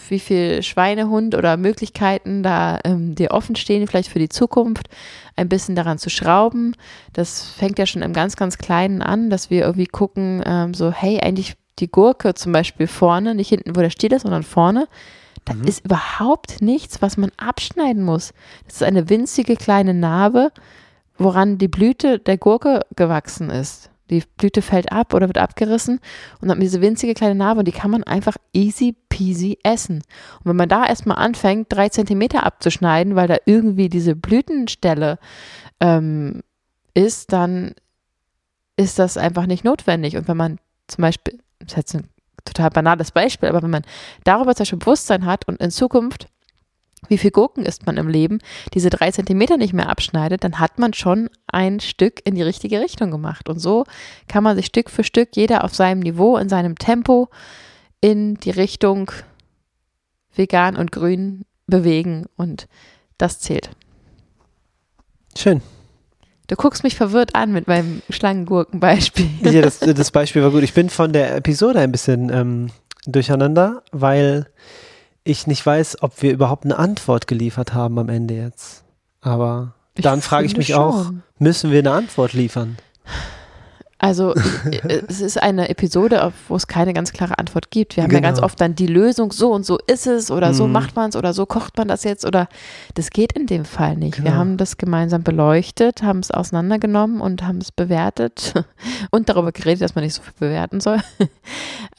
wie 0.10 0.20
viel 0.20 0.62
Schweinehund 0.62 1.36
oder 1.36 1.56
Möglichkeiten 1.56 2.44
da 2.44 2.80
ähm, 2.84 3.16
dir 3.16 3.32
offen 3.32 3.56
stehen, 3.56 3.88
vielleicht 3.88 4.10
für 4.10 4.20
die 4.20 4.28
Zukunft, 4.30 4.90
ein 5.38 5.48
bisschen 5.48 5.76
daran 5.76 5.98
zu 5.98 6.10
schrauben. 6.10 6.76
Das 7.14 7.44
fängt 7.52 7.80
ja 7.80 7.86
schon 7.86 8.02
im 8.02 8.12
ganz, 8.12 8.36
ganz 8.36 8.58
Kleinen 8.58 9.02
an, 9.02 9.30
dass 9.30 9.50
wir 9.50 9.62
irgendwie 9.62 9.86
gucken, 9.86 10.44
ähm, 10.46 10.74
so, 10.74 10.92
hey, 10.92 11.22
eigentlich 11.22 11.56
die 11.80 11.90
Gurke 11.90 12.34
zum 12.34 12.52
Beispiel 12.52 12.88
vorne, 12.88 13.34
nicht 13.36 13.50
hinten, 13.50 13.76
wo 13.76 13.80
der 13.80 13.90
Stiel 13.90 14.12
ist, 14.12 14.24
sondern 14.24 14.44
vorne, 14.44 14.88
da 15.46 15.54
Mhm. 15.54 15.64
ist 15.64 15.86
überhaupt 15.86 16.62
nichts, 16.62 17.02
was 17.02 17.16
man 17.16 17.32
abschneiden 17.38 18.04
muss. 18.04 18.34
Das 18.66 18.76
ist 18.76 18.84
eine 18.84 19.10
winzige 19.10 19.56
kleine 19.56 19.94
Narbe, 19.94 20.52
woran 21.18 21.58
die 21.58 21.70
Blüte 21.70 22.20
der 22.20 22.38
Gurke 22.38 22.82
gewachsen 22.96 23.50
ist. 23.50 23.90
Die 24.12 24.24
Blüte 24.38 24.62
fällt 24.62 24.91
ab 24.91 25.13
oder 25.13 25.28
wird 25.28 25.38
abgerissen 25.38 26.00
und 26.41 26.50
dann 26.50 26.58
hat 26.58 26.63
diese 26.63 26.82
winzige 26.82 27.13
kleine 27.13 27.36
Narbe 27.36 27.60
und 27.60 27.67
die 27.67 27.71
kann 27.71 27.91
man 27.91 28.04
einfach 28.04 28.36
easy 28.54 28.95
peasy 29.10 29.58
essen. 29.63 29.97
Und 30.39 30.45
wenn 30.45 30.56
man 30.56 30.69
da 30.69 30.86
erstmal 30.86 31.17
anfängt, 31.17 31.67
drei 31.69 31.89
Zentimeter 31.89 32.45
abzuschneiden, 32.45 33.15
weil 33.15 33.28
da 33.28 33.38
irgendwie 33.45 33.89
diese 33.89 34.15
Blütenstelle 34.15 35.19
ähm, 35.80 36.41
ist, 36.93 37.32
dann 37.32 37.74
ist 38.78 39.00
das 39.00 39.17
einfach 39.17 39.45
nicht 39.45 39.63
notwendig. 39.63 40.17
Und 40.17 40.28
wenn 40.28 40.38
man 40.38 40.60
zum 40.88 41.04
Beispiel, 41.04 41.39
das 41.60 41.71
ist 41.71 41.78
jetzt 41.78 41.95
ein 41.95 42.10
total 42.45 42.69
banales 42.69 43.12
Beispiel, 43.12 43.50
aber 43.50 43.62
wenn 43.62 43.69
man 43.69 43.84
darüber 44.24 44.56
zum 44.56 44.63
Beispiel 44.63 44.80
Bewusstsein 44.80 45.26
hat 45.26 45.47
und 45.47 45.62
in 45.62 45.71
Zukunft 45.71 46.28
wie 47.08 47.18
viel 47.18 47.32
Gurken 47.32 47.66
isst 47.66 47.86
man 47.86 47.98
im 47.98 48.08
Leben, 48.08 48.40
diese 48.74 48.90
drei 48.90 49.12
Zentimeter 49.12 49.58
nicht 49.58 49.74
mehr 49.74 49.90
abschneidet, 49.90 50.44
dann 50.44 50.60
hat 50.60 50.80
man 50.80 50.94
schon 50.94 51.30
ein 51.48 51.80
Stück 51.80 52.22
in 52.26 52.36
die 52.36 52.44
richtige 52.44 52.80
Richtung 52.80 53.12
gemacht. 53.12 53.50
Und 53.50 53.60
so 53.60 53.86
kann 54.28 54.44
man 54.44 54.56
sich 54.56 54.68
Stück 54.68 54.90
für 54.90 55.04
Stück, 55.04 55.30
jeder 55.36 55.64
auf 55.64 55.74
seinem 55.76 56.00
Niveau, 56.00 56.38
in 56.38 56.50
seinem 56.50 56.78
Tempo, 56.78 57.30
in 58.02 58.36
die 58.36 58.52
Richtung 58.52 59.12
vegan 60.34 60.78
und 60.78 60.92
grün 60.92 61.46
bewegen. 61.68 62.26
Und 62.38 62.68
das 63.18 63.40
zählt. 63.40 63.72
Schön. 65.36 65.62
Du 66.48 66.56
guckst 66.56 66.84
mich 66.84 66.96
verwirrt 66.96 67.34
an 67.34 67.54
mit 67.54 67.68
meinem 67.68 68.02
Schlangengurkenbeispiel. 68.10 69.30
Ja, 69.44 69.62
das, 69.62 69.80
das 69.80 70.12
Beispiel 70.12 70.44
war 70.44 70.52
gut. 70.52 70.64
Ich 70.64 70.74
bin 70.74 70.90
von 70.90 71.14
der 71.14 71.36
Episode 71.38 71.80
ein 71.80 71.92
bisschen 71.92 72.30
ähm, 72.30 72.72
durcheinander, 73.06 73.84
weil 73.92 74.48
ich 75.24 75.48
nicht 75.48 75.66
weiß, 75.66 76.02
ob 76.02 76.22
wir 76.22 76.32
überhaupt 76.32 76.66
eine 76.66 76.78
Antwort 76.80 77.28
geliefert 77.28 77.74
haben 77.74 77.98
am 78.00 78.10
Ende 78.10 78.36
jetzt. 78.36 78.84
Aber 79.22 79.74
Ich 79.96 80.04
dann 80.04 80.22
frage 80.22 80.46
ich 80.48 80.58
mich 80.58 80.74
auch, 80.76 81.06
schon. 81.06 81.24
müssen 81.40 81.72
wir 81.72 81.80
eine 81.80 81.92
Antwort 81.92 82.34
liefern? 82.34 82.78
Also 84.04 84.34
äh, 84.34 85.04
es 85.08 85.22
ist 85.22 85.40
eine 85.40 85.70
Episode, 85.70 86.34
wo 86.48 86.56
es 86.56 86.66
keine 86.66 86.92
ganz 86.92 87.14
klare 87.14 87.38
Antwort 87.38 87.70
gibt. 87.70 87.96
Wir 87.98 88.04
haben 88.04 88.10
ja 88.12 88.18
Genau. 88.18 88.30
ganz 88.30 88.42
oft 88.42 88.60
dann 88.60 88.74
die 88.74 88.88
Lösung, 88.88 89.32
so 89.32 89.52
und 89.54 89.64
so 89.64 89.78
ist 89.86 90.08
es 90.08 90.32
oder 90.32 90.56
so 90.56 90.66
Mhm. 90.66 90.72
macht 90.74 90.96
man 90.96 91.10
es 91.12 91.16
oder 91.16 91.34
so 91.34 91.46
kocht 91.46 91.78
man 91.78 91.88
das 91.88 92.04
jetzt 92.04 92.26
oder 92.26 92.48
das 92.96 93.12
geht 93.12 93.34
in 93.34 93.46
dem 93.46 93.64
Fall 93.64 93.96
nicht. 93.98 94.18
Wir 94.18 94.24
Genau. 94.24 94.38
haben 94.38 94.58
das 94.58 94.78
gemeinsam 94.78 95.22
beleuchtet, 95.22 96.02
haben 96.02 96.18
es 96.22 96.32
auseinandergenommen 96.32 97.22
und 97.22 97.44
haben 97.44 97.60
es 97.60 97.72
bewertet 97.72 98.54
und 99.12 99.30
darüber 99.30 99.52
geredet, 99.52 99.84
dass 99.84 99.94
man 99.94 100.04
nicht 100.04 100.16
so 100.16 100.24
viel 100.24 100.34
bewerten 100.40 100.80
soll. 100.80 100.98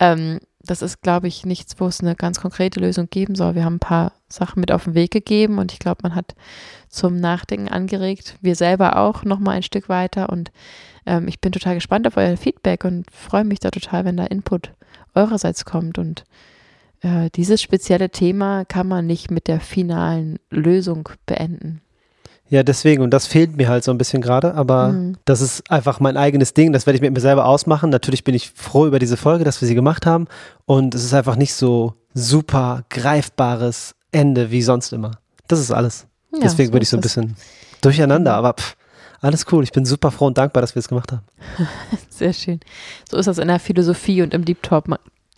ähm, 0.01 0.41
das 0.65 0.83
ist, 0.83 1.03
glaube 1.03 1.29
ich, 1.29 1.45
nichts, 1.45 1.75
wo 1.79 1.87
es 1.87 2.01
eine 2.01 2.15
ganz 2.15 2.41
konkrete 2.41 2.81
Lösung 2.81 3.09
geben 3.11 3.35
soll. 3.35 3.55
Wir 3.55 3.65
haben 3.65 3.77
ein 3.77 3.81
paar 3.81 4.13
Sachen 4.29 4.61
mit 4.61 4.73
auf 4.73 4.85
den 4.85 4.95
Weg 4.95 5.11
gegeben 5.11 5.59
und 5.59 5.73
ich 5.73 5.79
glaube, 5.79 6.01
man 6.03 6.15
hat 6.15 6.35
zum 6.89 7.17
Nachdenken 7.17 7.69
angeregt. 7.69 8.37
Wir 8.41 8.55
selber 8.55 8.97
auch 8.97 9.25
noch 9.25 9.41
mal 9.41 9.53
ein 9.53 9.63
Stück 9.63 9.89
weiter 9.89 10.29
und 10.29 10.53
ähm, 11.07 11.29
ich 11.29 11.41
bin 11.41 11.53
total 11.53 11.75
gespannt 11.75 12.07
auf 12.07 12.17
euer 12.17 12.37
Feedback 12.37 12.85
und 12.85 13.11
freue 13.11 13.45
mich 13.45 13.61
da 13.61 13.71
total, 13.71 14.05
wenn 14.05 14.17
da 14.17 14.25
Input 14.25 14.73
eurerseits 15.15 15.65
kommt. 15.65 15.99
Und 15.99 16.25
äh, 17.01 17.31
dieses 17.35 17.61
spezielle 17.61 18.11
Thema 18.11 18.65
kann 18.65 18.89
man 18.89 19.07
nicht 19.07 19.31
mit 19.31 19.49
der 19.49 19.61
finalen 19.61 20.39
Lösung 20.51 21.09
beenden. 21.27 21.81
Ja, 22.53 22.63
deswegen. 22.63 23.03
Und 23.03 23.11
das 23.13 23.27
fehlt 23.27 23.57
mir 23.57 23.69
halt 23.71 23.83
so 23.83 23.91
ein 23.93 23.97
bisschen 23.97 24.21
gerade. 24.21 24.55
Aber 24.55 24.89
Mhm. 24.89 25.17
das 25.25 25.41
ist 25.41 25.71
einfach 25.71 26.01
mein 26.01 26.19
eigenes 26.19 26.53
Ding. 26.53 26.73
Das 26.75 26.85
werde 26.85 26.97
ich 26.97 27.01
mit 27.01 27.13
mir 27.15 27.21
selber 27.21 27.47
ausmachen. 27.47 27.89
Natürlich 27.89 28.25
bin 28.25 28.35
ich 28.35 28.51
froh 28.51 28.87
über 28.87 28.99
diese 28.99 29.17
Folge, 29.17 29.43
dass 29.45 29.61
wir 29.63 29.69
sie 29.69 29.75
gemacht 29.75 30.05
haben. 30.05 30.27
Und 30.67 30.95
es 30.95 31.03
ist 31.03 31.15
einfach 31.15 31.37
nicht 31.37 31.55
so 31.55 31.95
super 32.13 32.85
greifbares 32.91 33.95
Ende 34.11 34.51
wie 34.51 34.61
sonst 34.61 34.93
immer. 34.93 35.13
Das 35.49 35.61
ist 35.61 35.71
alles. 35.71 36.07
Ja, 36.33 36.41
Deswegen 36.43 36.67
so 36.69 36.73
bin 36.75 36.83
ich 36.83 36.91
so 36.91 36.99
ein 36.99 37.01
bisschen 37.01 37.37
durcheinander. 37.81 38.35
Aber 38.35 38.53
pff, 38.53 38.77
alles 39.23 39.47
cool. 39.51 39.65
Ich 39.65 39.73
bin 39.73 39.87
super 39.87 40.11
froh 40.11 40.27
und 40.27 40.37
dankbar, 40.37 40.61
dass 40.61 40.75
wir 40.75 40.81
es 40.81 40.89
gemacht 40.89 41.11
haben. 41.11 41.23
Sehr 42.11 42.35
schön. 42.35 42.61
So 43.11 43.17
ist 43.17 43.27
das 43.27 43.39
in 43.39 43.49
der 43.49 43.61
Philosophie 43.61 44.21
und 44.21 44.35
im 44.35 44.45
Deep 44.45 44.63
Talk, 44.63 44.85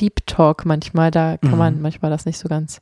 Deep 0.01 0.27
Talk 0.27 0.67
manchmal. 0.67 1.13
Da 1.13 1.37
kann 1.37 1.53
Mhm. 1.53 1.59
man 1.59 1.81
manchmal 1.81 2.11
das 2.11 2.27
nicht 2.27 2.39
so 2.39 2.49
ganz 2.49 2.81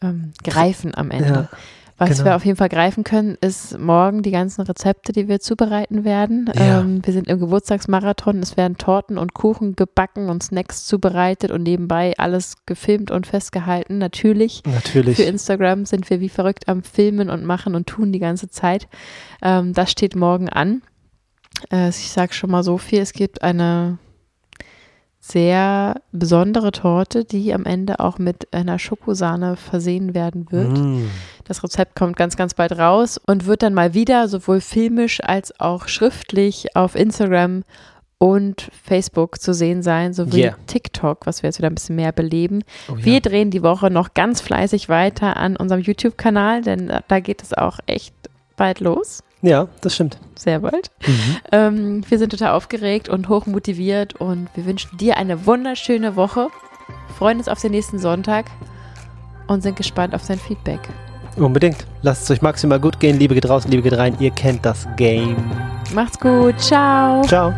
ähm, 0.00 0.32
greifen 0.44 0.94
am 0.94 1.10
Ende. 1.10 1.48
Ja, 1.50 1.58
Was 2.08 2.18
genau. 2.18 2.30
wir 2.30 2.36
auf 2.36 2.44
jeden 2.44 2.56
Fall 2.56 2.68
greifen 2.68 3.04
können, 3.04 3.36
ist 3.40 3.78
morgen 3.78 4.22
die 4.22 4.30
ganzen 4.30 4.62
Rezepte, 4.62 5.12
die 5.12 5.28
wir 5.28 5.40
zubereiten 5.40 6.04
werden. 6.04 6.50
Ja. 6.54 6.80
Ähm, 6.80 7.00
wir 7.04 7.12
sind 7.12 7.28
im 7.28 7.38
Geburtstagsmarathon. 7.38 8.40
Es 8.40 8.56
werden 8.56 8.76
Torten 8.76 9.18
und 9.18 9.34
Kuchen 9.34 9.76
gebacken 9.76 10.28
und 10.28 10.42
Snacks 10.42 10.86
zubereitet 10.86 11.50
und 11.50 11.62
nebenbei 11.62 12.14
alles 12.18 12.54
gefilmt 12.66 13.10
und 13.10 13.26
festgehalten. 13.26 13.98
Natürlich. 13.98 14.62
natürlich. 14.64 15.16
Für 15.16 15.24
Instagram 15.24 15.86
sind 15.86 16.10
wir 16.10 16.20
wie 16.20 16.28
verrückt 16.28 16.68
am 16.68 16.82
Filmen 16.82 17.30
und 17.30 17.44
machen 17.44 17.74
und 17.74 17.86
tun 17.86 18.12
die 18.12 18.18
ganze 18.18 18.48
Zeit. 18.48 18.88
Ähm, 19.42 19.72
das 19.72 19.90
steht 19.90 20.16
morgen 20.16 20.48
an. 20.48 20.82
Äh, 21.70 21.90
ich 21.90 22.10
sage 22.10 22.32
schon 22.32 22.50
mal 22.50 22.62
so 22.62 22.78
viel. 22.78 23.00
Es 23.00 23.12
gibt 23.12 23.42
eine 23.42 23.98
sehr 25.24 26.00
besondere 26.10 26.72
Torte, 26.72 27.24
die 27.24 27.54
am 27.54 27.64
Ende 27.64 28.00
auch 28.00 28.18
mit 28.18 28.52
einer 28.52 28.80
Schokosahne 28.80 29.54
versehen 29.56 30.14
werden 30.14 30.50
wird. 30.50 30.76
Mm. 30.76 31.08
Das 31.44 31.62
Rezept 31.62 31.94
kommt 31.94 32.16
ganz, 32.16 32.36
ganz 32.36 32.54
bald 32.54 32.76
raus 32.76 33.20
und 33.24 33.46
wird 33.46 33.62
dann 33.62 33.72
mal 33.72 33.94
wieder 33.94 34.26
sowohl 34.26 34.60
filmisch 34.60 35.22
als 35.22 35.58
auch 35.60 35.86
schriftlich 35.86 36.74
auf 36.74 36.96
Instagram 36.96 37.62
und 38.18 38.68
Facebook 38.84 39.40
zu 39.40 39.54
sehen 39.54 39.82
sein, 39.82 40.12
sowie 40.12 40.42
Yeah. 40.42 40.56
TikTok, 40.66 41.24
was 41.24 41.42
wir 41.42 41.48
jetzt 41.48 41.58
wieder 41.58 41.70
ein 41.70 41.74
bisschen 41.76 41.96
mehr 41.96 42.12
beleben. 42.12 42.64
Oh, 42.88 42.96
ja. 42.96 43.04
Wir 43.04 43.20
drehen 43.20 43.50
die 43.52 43.62
Woche 43.62 43.90
noch 43.90 44.14
ganz 44.14 44.40
fleißig 44.40 44.88
weiter 44.88 45.36
an 45.36 45.56
unserem 45.56 45.82
YouTube-Kanal, 45.82 46.62
denn 46.62 46.92
da- 47.08 47.20
geht 47.20 47.42
es 47.42 47.54
auch 47.54 47.78
echt 47.86 48.14
bald 48.56 48.80
los. 48.80 49.22
Ja, 49.42 49.68
das 49.80 49.94
stimmt. 49.94 50.18
Sehr 50.36 50.60
bald. 50.60 50.90
Mhm. 51.06 51.36
Ähm, 51.50 52.02
wir 52.08 52.18
sind 52.18 52.30
total 52.30 52.52
aufgeregt 52.52 53.08
und 53.08 53.28
hoch 53.28 53.46
motiviert 53.46 54.14
und 54.14 54.48
wir 54.54 54.64
wünschen 54.66 54.96
dir 54.96 55.16
eine 55.16 55.46
wunderschöne 55.46 56.16
Woche, 56.16 56.48
freuen 57.18 57.38
uns 57.38 57.48
auf 57.48 57.60
den 57.60 57.72
nächsten 57.72 57.98
Sonntag 57.98 58.46
und 59.48 59.62
sind 59.62 59.76
gespannt 59.76 60.14
auf 60.14 60.26
dein 60.26 60.38
Feedback. 60.38 60.80
Unbedingt. 61.36 61.86
Lasst 62.02 62.24
es 62.24 62.30
euch 62.30 62.42
maximal 62.42 62.78
gut 62.78 63.00
gehen. 63.00 63.18
Liebe 63.18 63.34
geht 63.34 63.48
raus, 63.48 63.66
Liebe 63.66 63.82
geht 63.82 63.98
rein. 63.98 64.16
Ihr 64.20 64.30
kennt 64.30 64.64
das 64.64 64.86
Game. 64.96 65.36
Macht's 65.94 66.18
gut, 66.18 66.58
ciao. 66.60 67.22
Ciao. 67.22 67.52